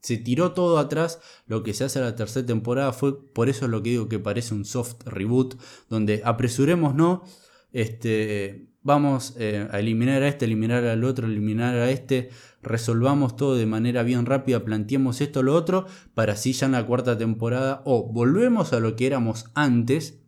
se, 0.00 0.16
tiró 0.18 0.52
todo 0.52 0.78
atrás. 0.78 1.20
Lo 1.46 1.62
que 1.62 1.74
se 1.74 1.84
hace 1.84 1.98
a 1.98 2.02
la 2.02 2.16
tercera 2.16 2.46
temporada 2.46 2.92
fue, 2.92 3.20
por 3.32 3.48
eso 3.48 3.66
es 3.66 3.70
lo 3.70 3.82
que 3.82 3.90
digo 3.90 4.08
que 4.08 4.18
parece 4.18 4.54
un 4.54 4.64
soft 4.64 5.02
reboot, 5.04 5.60
donde 5.90 6.22
apresuremos, 6.24 6.94
¿no? 6.94 7.24
Este, 7.72 8.68
vamos 8.82 9.34
eh, 9.38 9.68
a 9.70 9.80
eliminar 9.80 10.22
a 10.22 10.28
este, 10.28 10.46
eliminar 10.46 10.84
al 10.84 11.04
otro, 11.04 11.26
eliminar 11.26 11.74
a 11.74 11.90
este, 11.90 12.30
resolvamos 12.62 13.36
todo 13.36 13.56
de 13.56 13.66
manera 13.66 14.02
bien 14.02 14.24
rápida, 14.24 14.64
planteemos 14.64 15.20
esto, 15.20 15.42
lo 15.42 15.54
otro, 15.54 15.86
para 16.14 16.32
así 16.32 16.52
ya 16.52 16.66
en 16.66 16.72
la 16.72 16.86
cuarta 16.86 17.18
temporada, 17.18 17.82
o 17.84 18.10
volvemos 18.10 18.72
a 18.72 18.80
lo 18.80 18.96
que 18.96 19.06
éramos 19.06 19.50
antes, 19.54 20.20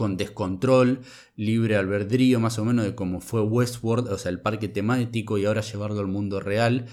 con 0.00 0.16
descontrol, 0.16 1.02
libre 1.36 1.76
albedrío, 1.76 2.40
más 2.40 2.58
o 2.58 2.64
menos 2.64 2.86
de 2.86 2.94
cómo 2.94 3.20
fue 3.20 3.42
Westworld, 3.42 4.08
o 4.08 4.16
sea, 4.16 4.30
el 4.30 4.40
parque 4.40 4.66
temático 4.66 5.36
y 5.36 5.44
ahora 5.44 5.60
llevarlo 5.60 6.00
al 6.00 6.06
mundo 6.06 6.40
real 6.40 6.86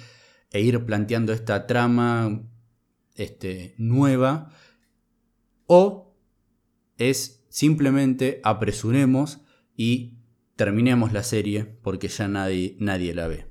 e 0.52 0.60
ir 0.60 0.86
planteando 0.86 1.32
esta 1.32 1.68
trama 1.68 2.42
este, 3.16 3.76
nueva. 3.78 4.52
O 5.68 6.18
es 6.98 7.46
simplemente 7.48 8.42
apresuremos 8.44 9.40
y 9.78 10.18
terminemos 10.58 11.14
la 11.14 11.24
serie 11.24 11.64
porque 11.64 12.10
ya 12.10 12.28
nadie, 12.28 12.76
nadie 12.78 13.16
la 13.16 13.30
ve. 13.30 13.46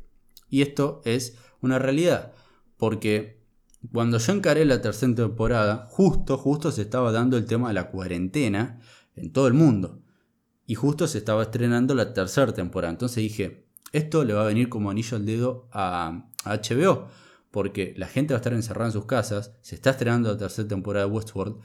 Y 0.51 0.61
esto 0.61 1.01
es 1.07 1.39
una 1.63 1.79
realidad, 1.79 2.35
porque 2.77 3.43
cuando 3.91 4.19
yo 4.19 4.35
encaré 4.35 4.67
la 4.67 4.83
tercera 4.83 5.15
temporada, 5.15 5.87
justo, 5.89 6.37
justo 6.37 6.71
se 6.73 6.83
estaba 6.83 7.11
dando 7.11 7.39
el 7.39 7.47
tema 7.47 7.69
de 7.69 7.75
la 7.75 7.91
cuarentena 7.91 8.83
en 9.17 9.33
todo 9.33 9.49
el 9.49 9.55
mundo. 9.55 10.03
Y 10.67 10.75
justo 10.75 11.07
se 11.07 11.19
estaba 11.19 11.43
estrenando 11.43 11.95
la 11.95 12.13
tercera 12.13 12.53
temporada. 12.53 12.93
Entonces 12.93 13.19
dije, 13.19 13.67
esto 13.93 14.25
le 14.25 14.35
va 14.35 14.43
a 14.43 14.47
venir 14.47 14.69
como 14.69 14.91
anillo 14.91 15.17
al 15.17 15.27
dedo 15.27 15.69
a, 15.73 16.29
HBO. 16.45 17.09
Porque 17.51 17.95
la 17.97 18.07
gente 18.07 18.35
va 18.35 18.39
a 18.39 18.41
estar 18.41 18.53
encerrada 18.53 18.87
en 18.87 18.93
sus 18.93 19.07
casas. 19.07 19.53
Se 19.63 19.77
está 19.77 19.91
estrenando 19.91 20.31
la 20.31 20.39
tercera 20.39 20.69
temporada 20.69 21.07
de 21.07 21.13
Westworld. 21.13 21.61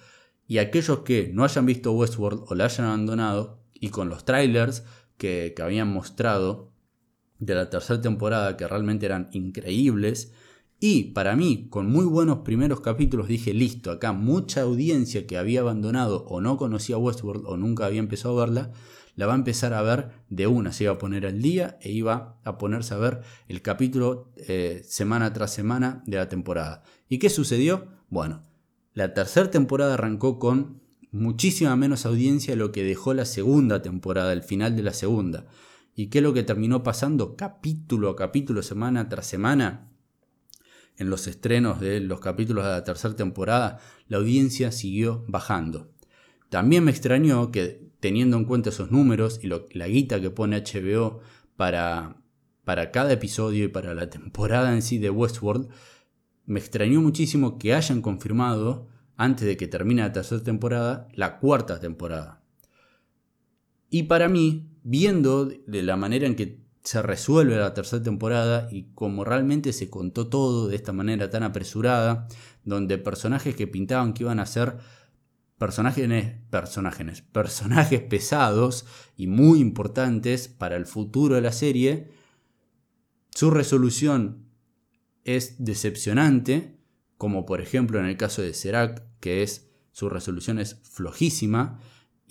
Y 0.47 0.59
aquellos 0.59 0.99
que 0.99 1.31
no 1.33 1.43
hayan 1.43 1.65
visto 1.65 1.91
Westworld 1.91 2.43
o 2.47 2.55
la 2.55 2.65
hayan 2.65 2.87
abandonado. 2.87 3.59
Y 3.73 3.89
con 3.89 4.09
los 4.09 4.23
trailers 4.23 4.83
que, 5.17 5.53
habían 5.61 5.91
mostrado 5.91 6.71
de 7.39 7.55
la 7.55 7.69
tercera 7.69 8.01
temporada. 8.01 8.55
Que 8.55 8.67
realmente 8.67 9.07
eran 9.07 9.29
increíbles 9.33 10.33
y 10.83 11.03
para 11.11 11.35
mí, 11.35 11.67
con 11.69 11.91
muy 11.91 12.05
buenos 12.05 12.39
primeros 12.39 12.81
capítulos, 12.81 13.27
dije, 13.27 13.53
listo, 13.53 13.91
acá 13.91 14.13
mucha 14.13 14.61
audiencia 14.61 15.27
que 15.27 15.37
había 15.37 15.59
abandonado 15.59 16.25
o 16.25 16.41
no 16.41 16.57
conocía 16.57 16.97
Westworld 16.97 17.43
o 17.45 17.55
nunca 17.55 17.85
había 17.85 17.99
empezado 17.99 18.41
a 18.41 18.45
verla, 18.47 18.71
la 19.15 19.27
va 19.27 19.33
a 19.33 19.35
empezar 19.35 19.75
a 19.75 19.83
ver 19.83 20.09
de 20.29 20.47
una, 20.47 20.73
se 20.73 20.85
iba 20.85 20.93
a 20.93 20.97
poner 20.97 21.27
al 21.27 21.39
día 21.39 21.77
e 21.81 21.91
iba 21.91 22.39
a 22.43 22.57
ponerse 22.57 22.95
a 22.95 22.97
ver 22.97 23.21
el 23.47 23.61
capítulo 23.61 24.31
eh, 24.37 24.81
semana 24.83 25.31
tras 25.33 25.53
semana 25.53 26.01
de 26.07 26.17
la 26.17 26.29
temporada. 26.29 26.81
¿Y 27.07 27.19
qué 27.19 27.29
sucedió? 27.29 27.85
Bueno, 28.09 28.41
la 28.95 29.13
tercera 29.13 29.51
temporada 29.51 29.93
arrancó 29.93 30.39
con 30.39 30.81
muchísima 31.11 31.75
menos 31.75 32.07
audiencia 32.07 32.53
de 32.53 32.57
lo 32.57 32.71
que 32.71 32.83
dejó 32.83 33.13
la 33.13 33.25
segunda 33.25 33.83
temporada, 33.83 34.33
el 34.33 34.41
final 34.41 34.75
de 34.75 34.81
la 34.81 34.93
segunda. 34.93 35.45
¿Y 35.93 36.07
qué 36.07 36.17
es 36.17 36.23
lo 36.23 36.33
que 36.33 36.41
terminó 36.41 36.81
pasando 36.81 37.35
capítulo 37.35 38.09
a 38.09 38.15
capítulo, 38.15 38.63
semana 38.63 39.09
tras 39.09 39.27
semana? 39.27 39.90
En 41.01 41.09
los 41.09 41.25
estrenos 41.25 41.79
de 41.79 41.99
los 41.99 42.19
capítulos 42.19 42.63
de 42.63 42.69
la 42.69 42.83
tercera 42.83 43.15
temporada, 43.15 43.79
la 44.07 44.17
audiencia 44.17 44.71
siguió 44.71 45.25
bajando. 45.27 45.89
También 46.49 46.83
me 46.83 46.91
extrañó 46.91 47.51
que, 47.51 47.89
teniendo 47.99 48.37
en 48.37 48.45
cuenta 48.45 48.69
esos 48.69 48.91
números 48.91 49.39
y 49.41 49.47
la 49.47 49.87
guita 49.87 50.21
que 50.21 50.29
pone 50.29 50.61
HBO 50.61 51.21
para, 51.55 52.17
para 52.63 52.91
cada 52.91 53.13
episodio 53.13 53.65
y 53.65 53.67
para 53.67 53.95
la 53.95 54.11
temporada 54.11 54.75
en 54.75 54.83
sí 54.83 54.99
de 54.99 55.09
Westworld, 55.09 55.69
me 56.45 56.59
extrañó 56.59 57.01
muchísimo 57.01 57.57
que 57.57 57.73
hayan 57.73 58.03
confirmado, 58.03 58.87
antes 59.17 59.47
de 59.47 59.57
que 59.57 59.67
termine 59.67 60.03
la 60.03 60.13
tercera 60.13 60.43
temporada, 60.43 61.07
la 61.15 61.39
cuarta 61.39 61.79
temporada. 61.79 62.43
Y 63.89 64.03
para 64.03 64.29
mí, 64.29 64.69
viendo 64.83 65.45
de 65.45 65.81
la 65.81 65.97
manera 65.97 66.27
en 66.27 66.35
que 66.35 66.61
se 66.83 67.01
resuelve 67.01 67.57
la 67.57 67.73
tercera 67.73 68.01
temporada 68.01 68.67
y 68.71 68.93
como 68.93 69.23
realmente 69.23 69.73
se 69.73 69.89
contó 69.89 70.27
todo 70.27 70.67
de 70.67 70.75
esta 70.75 70.93
manera 70.93 71.29
tan 71.29 71.43
apresurada, 71.43 72.27
donde 72.63 72.97
personajes 72.97 73.55
que 73.55 73.67
pintaban 73.67 74.13
que 74.13 74.23
iban 74.23 74.39
a 74.39 74.45
ser 74.45 74.77
personajes, 75.57 76.07
personajes, 76.49 77.21
personajes 77.21 78.01
pesados 78.01 78.85
y 79.15 79.27
muy 79.27 79.59
importantes 79.59 80.47
para 80.47 80.75
el 80.75 80.87
futuro 80.87 81.35
de 81.35 81.41
la 81.41 81.51
serie, 81.51 82.09
su 83.29 83.51
resolución 83.51 84.47
es 85.23 85.63
decepcionante, 85.63 86.79
como 87.17 87.45
por 87.45 87.61
ejemplo 87.61 87.99
en 87.99 88.07
el 88.07 88.17
caso 88.17 88.41
de 88.41 88.55
Serac, 88.55 89.03
que 89.19 89.43
es 89.43 89.69
su 89.91 90.09
resolución 90.09 90.57
es 90.57 90.79
flojísima 90.83 91.79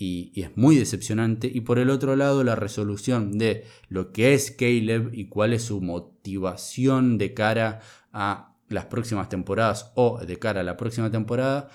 y, 0.01 0.31
es 0.35 0.57
muy 0.57 0.75
decepcionante, 0.77 1.49
y 1.53 1.61
por 1.61 1.77
el 1.77 1.91
otro 1.91 2.15
lado 2.15 2.43
la 2.43 2.55
resolución 2.55 3.37
de 3.37 3.65
lo 3.87 4.11
que 4.11 4.33
es 4.33 4.49
Caleb 4.49 5.11
y 5.13 5.27
cuál 5.27 5.53
es 5.53 5.63
su 5.63 5.79
motivación 5.79 7.19
de 7.19 7.35
cara 7.35 7.81
a 8.11 8.55
las 8.67 8.85
próximas 8.85 9.29
temporadas 9.29 9.91
o 9.95 10.19
de 10.25 10.39
cara 10.39 10.61
a 10.61 10.63
la 10.63 10.75
próxima 10.75 11.11
temporada, 11.11 11.69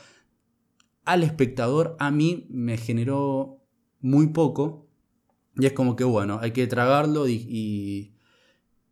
al 1.05 1.23
espectador 1.23 1.97
a 2.01 2.11
mí 2.11 2.49
me 2.51 2.77
generó 2.79 3.63
muy 4.01 4.29
poco. 4.29 4.89
Y 5.59 5.67
es 5.67 5.73
como 5.73 5.95
que, 5.95 6.05
bueno, 6.05 6.41
hay 6.43 6.51
que 6.51 6.67
tragarlo 6.67 7.29
y, 7.29 8.13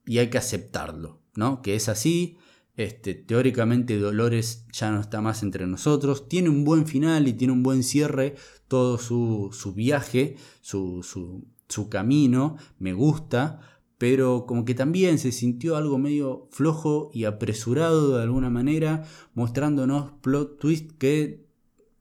y 0.07 0.18
hay 0.18 0.31
que 0.31 0.38
aceptarlo, 0.38 1.20
¿no? 1.35 1.61
Que 1.61 1.75
es 1.75 1.88
así, 1.88 2.38
este, 2.76 3.14
teóricamente 3.14 3.98
Dolores 3.98 4.66
ya 4.72 4.90
no 4.90 5.00
está 5.00 5.20
más 5.20 5.42
entre 5.42 5.66
nosotros. 5.66 6.28
Tiene 6.28 6.48
un 6.48 6.64
buen 6.64 6.87
final 6.87 7.28
y 7.28 7.34
tiene 7.34 7.52
un 7.52 7.62
buen 7.62 7.82
cierre 7.82 8.34
todo 8.66 8.98
su, 8.98 9.50
viaje, 9.74 10.37
su, 10.60 11.02
su, 11.02 11.88
camino. 11.88 12.56
Me 12.78 12.92
gusta. 12.92 13.60
Pero 13.96 14.44
como 14.46 14.64
que 14.64 14.74
también 14.74 15.18
se 15.18 15.30
sintió 15.30 15.76
algo 15.76 15.98
medio 15.98 16.48
flojo 16.50 17.10
y 17.14 17.24
apresurado 17.24 18.16
de 18.16 18.24
alguna 18.24 18.50
manera, 18.50 19.04
mostrándonos 19.34 20.10
plot 20.20 20.58
twist 20.58 20.90
que 20.98 21.46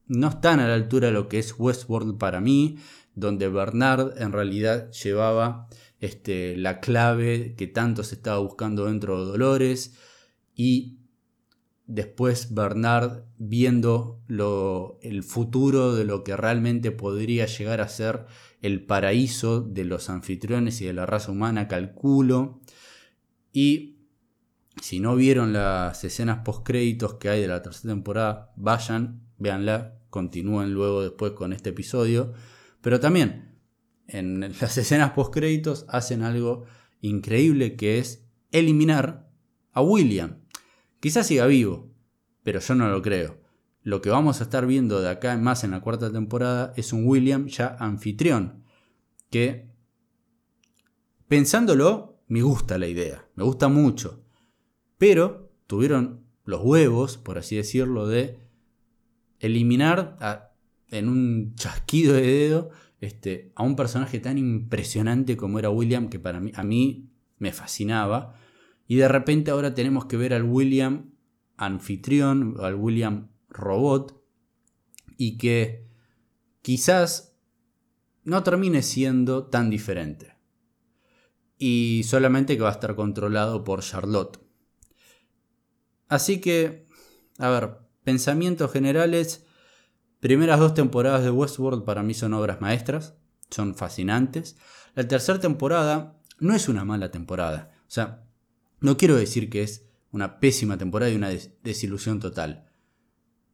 no 0.08 0.28
están 0.28 0.58
a 0.58 0.66
la 0.66 0.74
altura 0.74 1.06
de 1.06 1.14
lo 1.14 1.28
que 1.28 1.38
es 1.38 1.54
Westworld 1.56 2.18
para 2.18 2.40
mí, 2.40 2.78
donde 3.14 3.48
Bernard 3.48 4.20
en 4.20 4.32
realidad 4.32 4.90
llevaba 4.90 5.68
este, 6.00 6.56
la 6.56 6.80
clave 6.80 7.54
que 7.56 7.68
tanto 7.68 8.02
se 8.02 8.16
estaba 8.16 8.38
buscando 8.38 8.86
dentro 8.86 9.20
de 9.20 9.30
Dolores 9.30 9.94
y 10.54 10.98
después 11.86 12.54
Bernard 12.54 13.24
viendo 13.38 14.22
lo, 14.26 14.98
el 15.02 15.22
futuro 15.22 15.94
de 15.94 16.04
lo 16.04 16.24
que 16.24 16.36
realmente 16.36 16.90
podría 16.90 17.46
llegar 17.46 17.80
a 17.80 17.88
ser 17.88 18.26
el 18.62 18.84
paraíso 18.84 19.60
de 19.60 19.84
los 19.84 20.08
anfitriones 20.08 20.80
y 20.80 20.86
de 20.86 20.94
la 20.94 21.06
raza 21.06 21.32
humana, 21.32 21.68
calculo. 21.68 22.60
Y 23.52 23.98
si 24.80 25.00
no 25.00 25.16
vieron 25.16 25.52
las 25.52 26.02
escenas 26.04 26.40
post 26.44 26.66
créditos 26.66 27.14
que 27.14 27.28
hay 27.28 27.40
de 27.40 27.48
la 27.48 27.62
tercera 27.62 27.92
temporada, 27.94 28.52
vayan, 28.56 29.20
véanla, 29.38 29.98
continúen 30.08 30.72
luego 30.72 31.02
después 31.02 31.32
con 31.32 31.52
este 31.52 31.70
episodio. 31.70 32.32
Pero 32.80 33.00
también 33.00 33.58
en 34.06 34.40
las 34.60 34.78
escenas 34.78 35.12
post 35.12 35.32
créditos 35.32 35.84
hacen 35.88 36.22
algo 36.22 36.64
increíble 37.02 37.76
que 37.76 37.98
es 37.98 38.24
eliminar 38.50 39.28
a 39.72 39.82
William 39.82 40.43
Quizás 41.04 41.26
siga 41.26 41.44
vivo, 41.44 41.92
pero 42.42 42.60
yo 42.60 42.74
no 42.74 42.88
lo 42.88 43.02
creo. 43.02 43.38
Lo 43.82 44.00
que 44.00 44.08
vamos 44.08 44.40
a 44.40 44.44
estar 44.44 44.66
viendo 44.66 45.02
de 45.02 45.10
acá 45.10 45.34
en 45.34 45.42
más 45.42 45.62
en 45.62 45.72
la 45.72 45.82
cuarta 45.82 46.10
temporada 46.10 46.72
es 46.76 46.94
un 46.94 47.06
William 47.06 47.46
ya 47.46 47.76
anfitrión, 47.78 48.64
que 49.28 49.68
pensándolo 51.28 52.22
me 52.26 52.40
gusta 52.40 52.78
la 52.78 52.86
idea, 52.86 53.28
me 53.34 53.44
gusta 53.44 53.68
mucho, 53.68 54.24
pero 54.96 55.52
tuvieron 55.66 56.24
los 56.46 56.62
huevos, 56.62 57.18
por 57.18 57.36
así 57.36 57.56
decirlo, 57.56 58.08
de 58.08 58.38
eliminar 59.40 60.56
en 60.88 61.10
un 61.10 61.54
chasquido 61.54 62.14
de 62.14 62.22
dedo 62.22 62.70
este, 63.02 63.52
a 63.56 63.62
un 63.62 63.76
personaje 63.76 64.20
tan 64.20 64.38
impresionante 64.38 65.36
como 65.36 65.58
era 65.58 65.68
William, 65.68 66.08
que 66.08 66.18
para 66.18 66.40
mí, 66.40 66.50
a 66.54 66.62
mí 66.62 67.10
me 67.36 67.52
fascinaba, 67.52 68.40
y 68.86 68.96
de 68.96 69.08
repente 69.08 69.50
ahora 69.50 69.74
tenemos 69.74 70.06
que 70.06 70.16
ver 70.16 70.34
al 70.34 70.44
William 70.44 71.14
anfitrión, 71.56 72.56
al 72.60 72.74
William 72.74 73.30
robot, 73.48 74.20
y 75.16 75.38
que 75.38 75.86
quizás 76.62 77.36
no 78.24 78.42
termine 78.42 78.82
siendo 78.82 79.46
tan 79.46 79.70
diferente. 79.70 80.34
Y 81.56 82.02
solamente 82.04 82.56
que 82.56 82.62
va 82.62 82.70
a 82.70 82.72
estar 82.72 82.96
controlado 82.96 83.64
por 83.64 83.82
Charlotte. 83.82 84.40
Así 86.08 86.40
que, 86.40 86.86
a 87.38 87.48
ver, 87.48 87.78
pensamientos 88.02 88.72
generales. 88.72 89.46
Primeras 90.20 90.58
dos 90.58 90.74
temporadas 90.74 91.22
de 91.22 91.30
Westworld 91.30 91.84
para 91.84 92.02
mí 92.02 92.14
son 92.14 92.34
obras 92.34 92.60
maestras, 92.60 93.14
son 93.50 93.74
fascinantes. 93.74 94.56
La 94.94 95.06
tercera 95.06 95.38
temporada 95.38 96.18
no 96.38 96.54
es 96.54 96.68
una 96.68 96.84
mala 96.84 97.10
temporada. 97.10 97.72
O 97.86 97.90
sea, 97.90 98.23
no 98.84 98.98
quiero 98.98 99.16
decir 99.16 99.48
que 99.48 99.62
es 99.62 99.86
una 100.10 100.40
pésima 100.40 100.76
temporada 100.76 101.10
y 101.10 101.16
una 101.16 101.30
desilusión 101.62 102.20
total. 102.20 102.66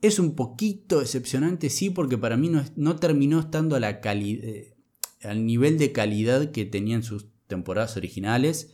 Es 0.02 0.18
un 0.18 0.34
poquito 0.34 0.98
decepcionante, 0.98 1.70
sí, 1.70 1.88
porque 1.88 2.18
para 2.18 2.36
mí 2.36 2.50
no, 2.74 2.96
terminó 2.96 3.38
estando 3.38 3.76
a 3.76 3.80
la 3.80 4.00
eh, 4.02 4.74
al 5.22 5.46
nivel 5.46 5.78
de 5.78 5.92
calidad 5.92 6.50
que 6.50 6.64
tenían 6.64 7.04
sus 7.04 7.28
temporadas 7.46 7.96
originales, 7.96 8.72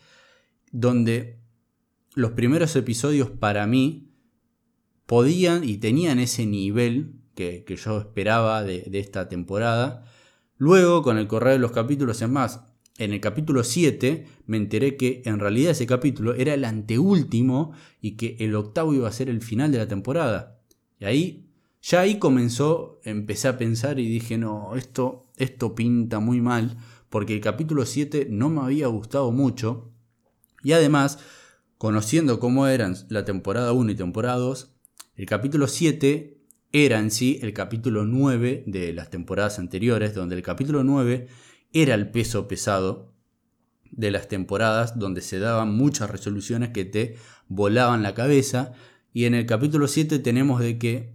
donde 0.72 1.42
los 2.14 2.32
primeros 2.32 2.74
episodios 2.74 3.28
para 3.28 3.66
mí 3.66 4.14
podían 5.04 5.62
y 5.62 5.76
tenían 5.76 6.18
ese 6.18 6.46
nivel 6.46 7.20
que, 7.34 7.66
yo 7.66 7.98
esperaba 7.98 8.64
de, 8.64 8.88
esta 8.94 9.28
temporada. 9.28 10.06
Luego, 10.56 11.02
con 11.02 11.18
el 11.18 11.28
correr 11.28 11.52
de 11.52 11.58
los 11.58 11.72
capítulos, 11.72 12.22
es 12.22 12.30
más, 12.30 12.62
en 12.98 13.12
el 13.12 13.20
capítulo 13.20 13.62
7 13.62 14.26
me 14.46 14.56
enteré 14.56 14.96
que 14.96 15.22
en 15.24 15.38
realidad 15.38 15.72
ese 15.72 15.86
capítulo 15.86 16.34
era 16.34 16.54
el 16.54 16.64
anteúltimo 16.64 17.72
y 18.00 18.12
que 18.12 18.36
el 18.40 18.54
octavo 18.54 18.94
iba 18.94 19.08
a 19.08 19.12
ser 19.12 19.28
el 19.28 19.42
final 19.42 19.70
de 19.70 19.78
la 19.78 19.88
temporada. 19.88 20.60
Y 20.98 21.04
ahí, 21.04 21.50
ya 21.82 22.00
ahí 22.00 22.18
comenzó, 22.18 23.00
empecé 23.04 23.48
a 23.48 23.58
pensar 23.58 23.98
y 23.98 24.08
dije, 24.08 24.38
no, 24.38 24.74
esto, 24.76 25.26
esto 25.36 25.74
pinta 25.74 26.20
muy 26.20 26.40
mal, 26.40 26.78
porque 27.10 27.34
el 27.34 27.40
capítulo 27.40 27.84
7 27.84 28.28
no 28.30 28.48
me 28.48 28.62
había 28.62 28.86
gustado 28.86 29.30
mucho. 29.30 29.92
Y 30.62 30.72
además, 30.72 31.18
conociendo 31.76 32.40
cómo 32.40 32.66
eran 32.66 32.96
la 33.10 33.24
temporada 33.24 33.72
1 33.72 33.92
y 33.92 33.94
temporada 33.94 34.38
2, 34.38 34.72
el 35.16 35.26
capítulo 35.26 35.68
7 35.68 36.36
era 36.72 36.98
en 36.98 37.10
sí 37.10 37.38
el 37.42 37.52
capítulo 37.52 38.04
9 38.04 38.64
de 38.66 38.92
las 38.92 39.10
temporadas 39.10 39.58
anteriores, 39.58 40.14
donde 40.14 40.34
el 40.34 40.42
capítulo 40.42 40.82
9 40.82 41.28
era 41.82 41.94
el 41.94 42.10
peso 42.10 42.48
pesado 42.48 43.12
de 43.90 44.10
las 44.10 44.28
temporadas 44.28 44.98
donde 44.98 45.20
se 45.20 45.38
daban 45.38 45.74
muchas 45.74 46.10
resoluciones 46.10 46.70
que 46.70 46.84
te 46.84 47.16
volaban 47.48 48.02
la 48.02 48.14
cabeza. 48.14 48.72
Y 49.12 49.24
en 49.24 49.34
el 49.34 49.46
capítulo 49.46 49.86
7 49.86 50.18
tenemos 50.18 50.60
de 50.60 50.78
que 50.78 51.14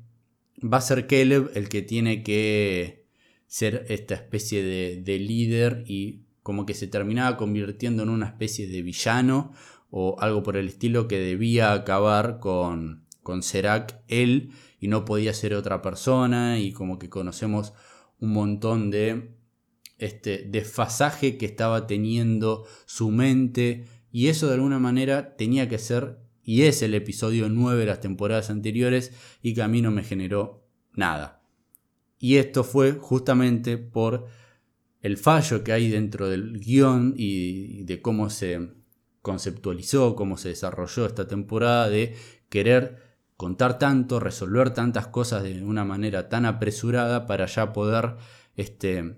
va 0.61 0.77
a 0.77 0.81
ser 0.81 1.07
Caleb 1.07 1.51
el 1.55 1.67
que 1.67 1.81
tiene 1.81 2.23
que 2.23 3.07
ser 3.47 3.85
esta 3.89 4.15
especie 4.15 4.63
de, 4.63 5.19
líder 5.19 5.83
y 5.87 6.25
como 6.43 6.65
que 6.65 6.73
se 6.73 6.87
terminaba 6.87 7.37
convirtiendo 7.37 8.03
en 8.03 8.09
una 8.09 8.27
especie 8.27 8.67
de 8.67 8.81
villano 8.81 9.53
o 9.89 10.15
algo 10.19 10.43
por 10.43 10.57
el 10.57 10.67
estilo 10.67 11.07
que 11.07 11.19
debía 11.19 11.73
acabar 11.73 12.39
con, 12.39 13.05
con 13.23 13.43
Serac 13.43 14.01
él 14.07 14.51
y 14.79 14.87
no 14.87 15.05
podía 15.05 15.33
ser 15.33 15.53
otra 15.53 15.81
persona 15.81 16.59
y 16.59 16.71
como 16.71 16.97
que 16.97 17.09
conocemos 17.09 17.73
un 18.19 18.31
montón 18.31 18.89
de 18.89 19.40
este 20.01 20.45
desfasaje 20.49 21.37
que 21.37 21.45
estaba 21.45 21.87
teniendo 21.87 22.65
su 22.85 23.11
mente 23.11 23.85
y 24.11 24.27
eso 24.27 24.47
de 24.47 24.55
alguna 24.55 24.79
manera 24.79 25.35
tenía 25.37 25.69
que 25.69 25.77
ser 25.77 26.17
y 26.43 26.63
es 26.63 26.81
el 26.81 26.93
episodio 26.95 27.49
9 27.49 27.79
de 27.79 27.85
las 27.85 28.01
temporadas 28.01 28.49
anteriores 28.49 29.13
y 29.41 29.53
que 29.53 29.61
a 29.61 29.67
mí 29.67 29.81
no 29.81 29.91
me 29.91 30.03
generó 30.03 30.67
nada. 30.93 31.43
Y 32.17 32.37
esto 32.37 32.63
fue 32.63 32.93
justamente 32.93 33.77
por 33.77 34.27
el 35.01 35.17
fallo 35.17 35.63
que 35.63 35.71
hay 35.71 35.89
dentro 35.89 36.29
del 36.29 36.59
guion 36.59 37.13
y 37.15 37.83
de 37.83 38.01
cómo 38.01 38.29
se 38.29 38.73
conceptualizó, 39.21 40.15
cómo 40.15 40.37
se 40.37 40.49
desarrolló 40.49 41.05
esta 41.05 41.27
temporada 41.27 41.89
de 41.89 42.15
querer 42.49 42.97
contar 43.37 43.79
tanto, 43.79 44.19
resolver 44.19 44.71
tantas 44.71 45.07
cosas 45.07 45.43
de 45.43 45.63
una 45.63 45.85
manera 45.85 46.29
tan 46.29 46.45
apresurada 46.45 47.25
para 47.25 47.45
ya 47.47 47.73
poder 47.73 48.17
este, 48.55 49.15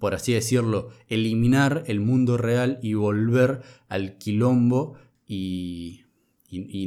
por 0.00 0.14
así 0.14 0.32
decirlo, 0.32 0.88
eliminar 1.08 1.84
el 1.86 2.00
mundo 2.00 2.38
real 2.38 2.80
y 2.82 2.94
volver 2.94 3.60
al 3.88 4.16
quilombo 4.16 4.96
y, 5.26 6.06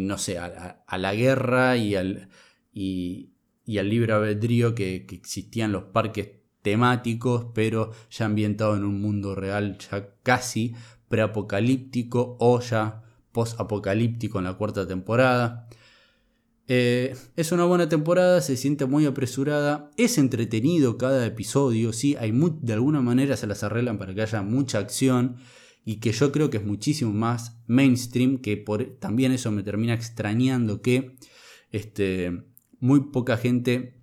no 0.02 0.18
sé, 0.18 0.40
a, 0.40 0.84
la 0.98 1.14
guerra 1.14 1.78
y 1.78 1.94
al, 1.96 2.30
y, 2.74 3.30
al 3.78 3.90
libre 3.90 4.14
albedrío 4.14 4.74
que, 4.74 5.06
que 5.06 5.16
existían 5.16 5.72
los 5.72 5.84
parques 5.84 6.32
temáticos, 6.64 7.46
pero 7.54 7.92
ya 8.10 8.26
ambientado 8.26 8.76
en 8.76 8.84
un 8.84 9.00
mundo 9.00 9.36
real 9.36 9.78
ya 9.78 10.10
casi 10.24 10.74
preapocalíptico 11.08 12.36
o 12.40 12.60
ya 12.62 13.04
post-apocalíptico 13.32 14.40
en 14.40 14.46
la 14.46 14.56
cuarta 14.56 14.88
temporada. 14.88 15.70
Eh, 16.76 17.16
es 17.36 17.52
una 17.52 17.66
buena 17.66 17.88
temporada, 17.88 18.42
se 18.42 18.58
siente 18.58 18.88
muy 18.88 19.06
apresurada, 19.06 19.92
es 19.96 20.18
entretenido 20.18 20.98
cada 20.98 21.24
episodio, 21.24 21.94
sí, 21.94 22.16
hay 22.16 22.32
de 22.32 22.74
alguna 22.74 23.00
manera 23.00 23.38
se 23.38 23.46
las 23.46 23.62
arreglan 23.62 24.00
para 24.00 24.16
que 24.16 24.24
haya 24.24 24.42
mucha 24.42 24.80
acción 24.80 25.36
y 25.86 25.98
que 25.98 26.12
yo 26.14 26.32
creo 26.32 26.50
que 26.50 26.58
es 26.58 26.66
muchísimo 26.66 27.14
más 27.14 27.60
mainstream, 27.68 28.40
que 28.40 28.58
por, 28.58 28.86
también 29.00 29.32
eso 29.34 29.52
me 29.52 29.62
termina 29.62 29.94
extrañando 29.94 30.82
que 30.82 31.16
este, 31.70 32.44
muy 32.80 33.02
poca 33.12 33.38
gente 33.38 34.02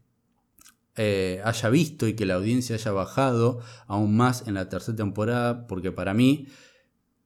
eh, 0.94 1.40
haya 1.44 1.70
visto 1.70 2.06
y 2.06 2.14
que 2.14 2.24
la 2.24 2.34
audiencia 2.34 2.76
haya 2.76 2.92
bajado 2.92 3.58
aún 3.88 4.16
más 4.16 4.46
en 4.46 4.54
la 4.54 4.68
tercera 4.68 4.96
temporada, 4.96 5.66
porque 5.66 5.90
para 5.90 6.14
mí 6.14 6.46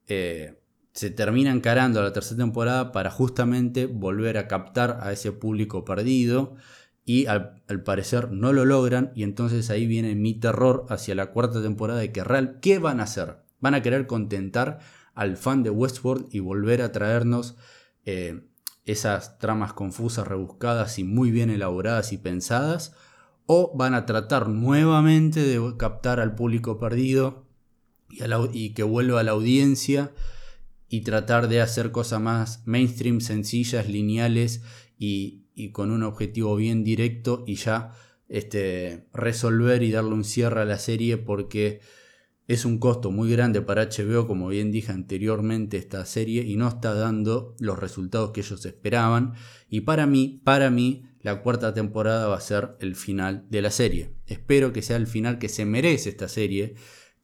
eh, 0.07 0.59
se 0.95 1.09
termina 1.09 1.51
encarando 1.51 2.01
la 2.01 2.13
tercera 2.13 2.37
temporada 2.37 2.93
para 2.93 3.11
justamente 3.11 3.85
volver 3.85 4.37
a 4.37 4.47
captar 4.47 4.99
a 5.01 5.11
ese 5.11 5.33
público 5.33 5.83
perdido 5.83 6.55
y 7.03 7.25
al, 7.27 7.61
parecer 7.83 8.31
no 8.31 8.53
lo 8.53 8.63
logran 8.63 9.11
y 9.13 9.23
entonces 9.23 9.69
ahí 9.69 9.87
viene 9.87 10.15
mi 10.15 10.33
terror 10.33 10.85
hacia 10.89 11.13
la 11.13 11.31
cuarta 11.31 11.61
temporada 11.61 11.99
de 11.99 12.13
que 12.13 12.23
real, 12.23 12.59
¿qué 12.61 12.79
van 12.79 13.01
a 13.01 13.03
hacer? 13.03 13.43
¿Van 13.59 13.75
a 13.75 13.81
querer 13.81 14.07
contentar 14.07 14.79
al 15.13 15.35
fan 15.35 15.63
de 15.63 15.69
Westworld 15.69 16.27
y 16.31 16.39
volver 16.39 16.81
a 16.81 16.93
traernos 16.93 17.57
eh, 18.05 18.47
esas 18.85 19.37
tramas 19.37 19.73
confusas, 19.73 20.25
rebuscadas 20.25 20.97
y 20.97 21.03
muy 21.03 21.29
bien 21.29 21.49
elaboradas 21.49 22.13
y 22.13 22.17
pensadas? 22.17 22.95
¿O 23.47 23.75
van 23.75 23.95
a 23.95 24.05
tratar 24.05 24.47
nuevamente 24.47 25.41
de 25.41 25.61
captar 25.77 26.21
al 26.21 26.35
público 26.35 26.79
perdido 26.79 27.45
y 28.53 28.73
que 28.73 28.83
vuelva 28.83 29.19
a 29.19 29.23
la 29.23 29.31
audiencia 29.31 30.11
y 30.87 31.01
tratar 31.01 31.47
de 31.47 31.61
hacer 31.61 31.91
cosas 31.91 32.21
más 32.21 32.61
mainstream, 32.65 33.21
sencillas, 33.21 33.89
lineales 33.89 34.61
y, 34.97 35.45
y 35.53 35.71
con 35.71 35.91
un 35.91 36.03
objetivo 36.03 36.55
bien 36.55 36.83
directo 36.83 37.43
y 37.47 37.55
ya 37.55 37.93
este, 38.27 39.07
resolver 39.13 39.83
y 39.83 39.91
darle 39.91 40.13
un 40.13 40.23
cierre 40.23 40.61
a 40.61 40.65
la 40.65 40.79
serie 40.79 41.17
porque 41.17 41.81
es 42.47 42.65
un 42.65 42.77
costo 42.77 43.11
muy 43.11 43.31
grande 43.31 43.61
para 43.61 43.89
HBO, 43.89 44.27
como 44.27 44.49
bien 44.49 44.71
dije 44.71 44.91
anteriormente, 44.91 45.77
esta 45.77 46.05
serie 46.05 46.43
y 46.43 46.57
no 46.57 46.67
está 46.67 46.93
dando 46.93 47.55
los 47.59 47.79
resultados 47.79 48.31
que 48.31 48.41
ellos 48.41 48.65
esperaban. 48.65 49.33
Y 49.69 49.81
para 49.81 50.05
mí, 50.05 50.41
para 50.43 50.69
mí, 50.69 51.05
la 51.21 51.41
cuarta 51.41 51.73
temporada 51.73 52.27
va 52.27 52.37
a 52.37 52.41
ser 52.41 52.75
el 52.79 52.95
final 52.95 53.47
de 53.49 53.63
la 53.63 53.71
serie. 53.71 54.11
Espero 54.27 54.73
que 54.73 54.83
sea 54.83 54.97
el 54.97 55.07
final 55.07 55.39
que 55.39 55.49
se 55.49 55.65
merece 55.65 56.09
esta 56.09 56.27
serie, 56.27 56.75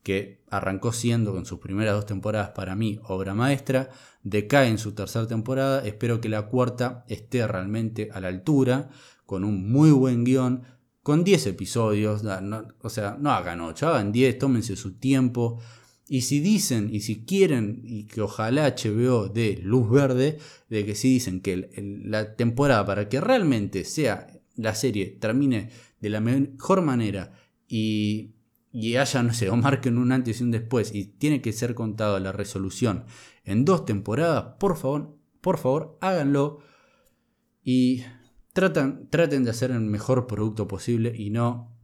que 0.04 0.42
arrancó 0.50 0.92
siendo 0.92 1.32
con 1.32 1.46
sus 1.46 1.60
primeras 1.60 1.96
dos 1.96 2.06
temporadas 2.06 2.50
para 2.50 2.76
mí 2.76 3.00
obra 3.04 3.34
maestra, 3.34 3.90
decae 4.24 4.68
en 4.68 4.78
su 4.78 4.94
tercera 4.94 5.28
temporada, 5.28 5.86
espero 5.86 6.22
que 6.22 6.30
la 6.30 6.48
cuarta 6.48 7.06
esté 7.08 7.46
realmente 7.48 8.10
a 8.12 8.20
la 8.20 8.28
altura, 8.28 8.90
con 9.26 9.44
un 9.44 9.72
muy 9.72 9.92
buen 9.92 10.24
guion, 10.24 10.64
con 11.04 11.24
10 11.24 11.48
episodios, 11.48 12.24
o 12.82 12.90
sea, 12.90 13.18
no 13.20 13.32
hagan 13.32 13.62
8, 13.62 13.88
hagan 13.88 14.12
10, 14.12 14.38
tómense 14.38 14.76
su 14.76 14.98
tiempo. 14.98 15.60
Y 16.08 16.22
si 16.22 16.42
dicen, 16.42 16.94
y 16.94 17.00
si 17.00 17.26
quieren, 17.26 17.82
y 17.84 18.04
que 18.06 18.22
ojalá 18.22 18.76
HBO 18.76 19.30
dé 19.30 19.60
luz 19.64 19.90
verde, 19.90 20.38
de 20.70 20.86
que 20.86 20.94
si 20.94 21.14
dicen 21.14 21.42
que 21.42 21.70
la 22.04 22.36
temporada 22.36 22.86
para 22.86 23.08
que 23.08 23.22
realmente 23.22 23.86
sea 23.86 24.28
la 24.56 24.76
serie 24.76 25.18
termine 25.20 25.70
de 26.02 26.10
la 26.10 26.20
mejor 26.20 26.82
manera 26.82 27.32
y 27.68 28.32
y 28.72 28.96
haya, 28.96 29.22
no 29.24 29.34
sé, 29.34 29.50
o 29.50 29.56
marquen 29.56 29.98
un 29.98 30.12
antes 30.12 30.40
y 30.40 30.44
un 30.44 30.52
después 30.52 30.94
y 30.94 31.06
tiene 31.06 31.42
que 31.42 31.52
ser 31.52 31.76
contado 31.76 32.20
la 32.20 32.32
resolución 32.32 33.06
en 33.44 33.66
dos 33.66 33.86
temporadas, 33.86 34.56
por 34.60 34.78
favor, 34.78 35.18
por 35.42 35.58
favor, 35.58 35.98
háganlo 36.02 36.60
y 37.64 38.04
traten, 38.54 39.08
traten 39.10 39.44
de 39.44 39.52
hacer 39.52 39.72
el 39.72 39.82
mejor 39.82 40.28
producto 40.28 40.68
posible 40.68 41.14
y 41.16 41.30
no 41.32 41.76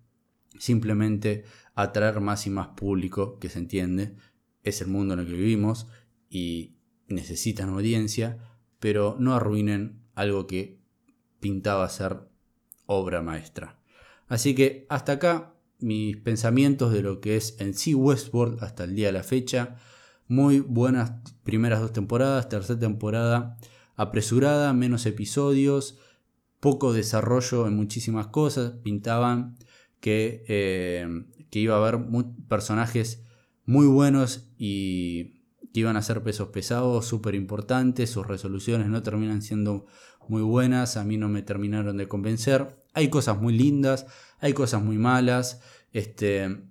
simplemente 0.60 1.43
atraer 1.76 2.21
más 2.21 2.47
y 2.47 2.50
más 2.50 2.69
público, 2.69 3.38
que 3.39 3.50
se 3.50 3.60
entiende, 3.60 4.15
es 4.63 4.82
el 4.82 4.88
mundo 4.88 5.13
en 5.13 5.21
el 5.21 5.28
que 5.28 5.34
vivimos 5.34 5.88
y 6.30 6.78
necesitan 7.08 7.69
audiencia, 7.69 8.38
pero 8.80 9.15
no 9.19 9.34
arruinen 9.34 10.02
algo 10.15 10.47
que 10.47 10.80
pintaba 11.39 11.88
ser 11.89 12.28
obra 12.86 13.21
maestra. 13.21 13.80
Así 14.28 14.56
que 14.56 14.86
hasta 14.89 15.13
acá 15.13 15.57
mis 15.80 16.18
pensamientos 16.18 16.92
de 16.92 17.02
lo 17.02 17.22
que 17.22 17.38
es 17.38 17.56
en 17.60 17.74
sí 17.74 17.94
Westworld 17.94 18.63
hasta 18.63 18.84
el 18.84 18.96
día 18.96 19.08
de 19.08 19.13
la 19.13 19.24
fecha. 19.24 19.76
Muy 20.28 20.60
buenas 20.60 21.13
primeras 21.44 21.80
dos 21.80 21.94
temporadas, 21.94 22.50
tercera 22.50 22.80
temporada 22.80 23.58
apresurada, 23.96 24.74
menos 24.74 25.06
episodios, 25.06 25.98
poco 26.60 26.94
desarrollo 26.94 27.68
en 27.68 27.76
muchísimas 27.76 28.28
cosas. 28.28 28.74
Pintaban 28.84 29.58
que, 30.00 30.44
eh, 30.48 31.08
que 31.50 31.60
iba 31.60 31.76
a 31.76 31.80
haber 31.80 32.06
personajes 32.48 33.24
muy 33.66 33.88
buenos 33.88 34.50
y 34.58 35.42
que 35.74 35.82
iban 35.82 35.98
a 35.98 36.02
ser 36.02 36.24
pesos 36.24 36.50
pesados, 36.50 37.06
súper 37.06 37.36
importantes. 37.36 38.10
Sus 38.10 38.26
resoluciones 38.26 38.88
no 38.88 39.04
terminan 39.04 39.42
siendo 39.42 39.86
muy 40.28 40.42
buenas, 40.42 40.98
a 40.98 41.04
mí 41.04 41.18
no 41.18 41.30
me 41.30 41.42
terminaron 41.42 41.98
de 41.98 42.08
convencer. 42.08 42.84
Hay 42.97 43.10
cosas 43.12 43.39
muy 43.39 43.55
lindas, 43.55 44.07
hay 44.39 44.53
cosas 44.53 44.81
muy 44.81 44.97
malas. 44.97 45.62
Este, 45.93 46.63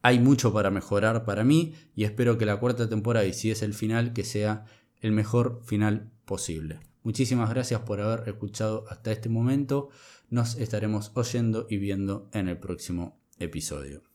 hay 0.00 0.20
mucho 0.20 0.52
para 0.52 0.70
mejorar 0.70 1.24
para 1.24 1.42
mí 1.42 1.74
y 1.96 2.04
espero 2.04 2.38
que 2.38 2.46
la 2.46 2.60
cuarta 2.60 2.88
temporada, 2.88 3.26
y 3.26 3.32
si 3.32 3.50
es 3.50 3.62
el 3.62 3.74
final, 3.74 4.12
que 4.12 4.22
sea 4.22 4.66
el 5.00 5.10
mejor 5.10 5.60
final 5.64 6.12
posible. 6.26 6.78
Muchísimas 7.02 7.50
gracias 7.50 7.80
por 7.80 8.00
haber 8.00 8.28
escuchado 8.28 8.84
hasta 8.88 9.10
este 9.10 9.28
momento. 9.28 9.88
Nos 10.30 10.54
estaremos 10.54 11.10
oyendo 11.14 11.66
y 11.68 11.78
viendo 11.78 12.30
en 12.32 12.46
el 12.46 12.58
próximo 12.58 13.20
episodio. 13.40 14.11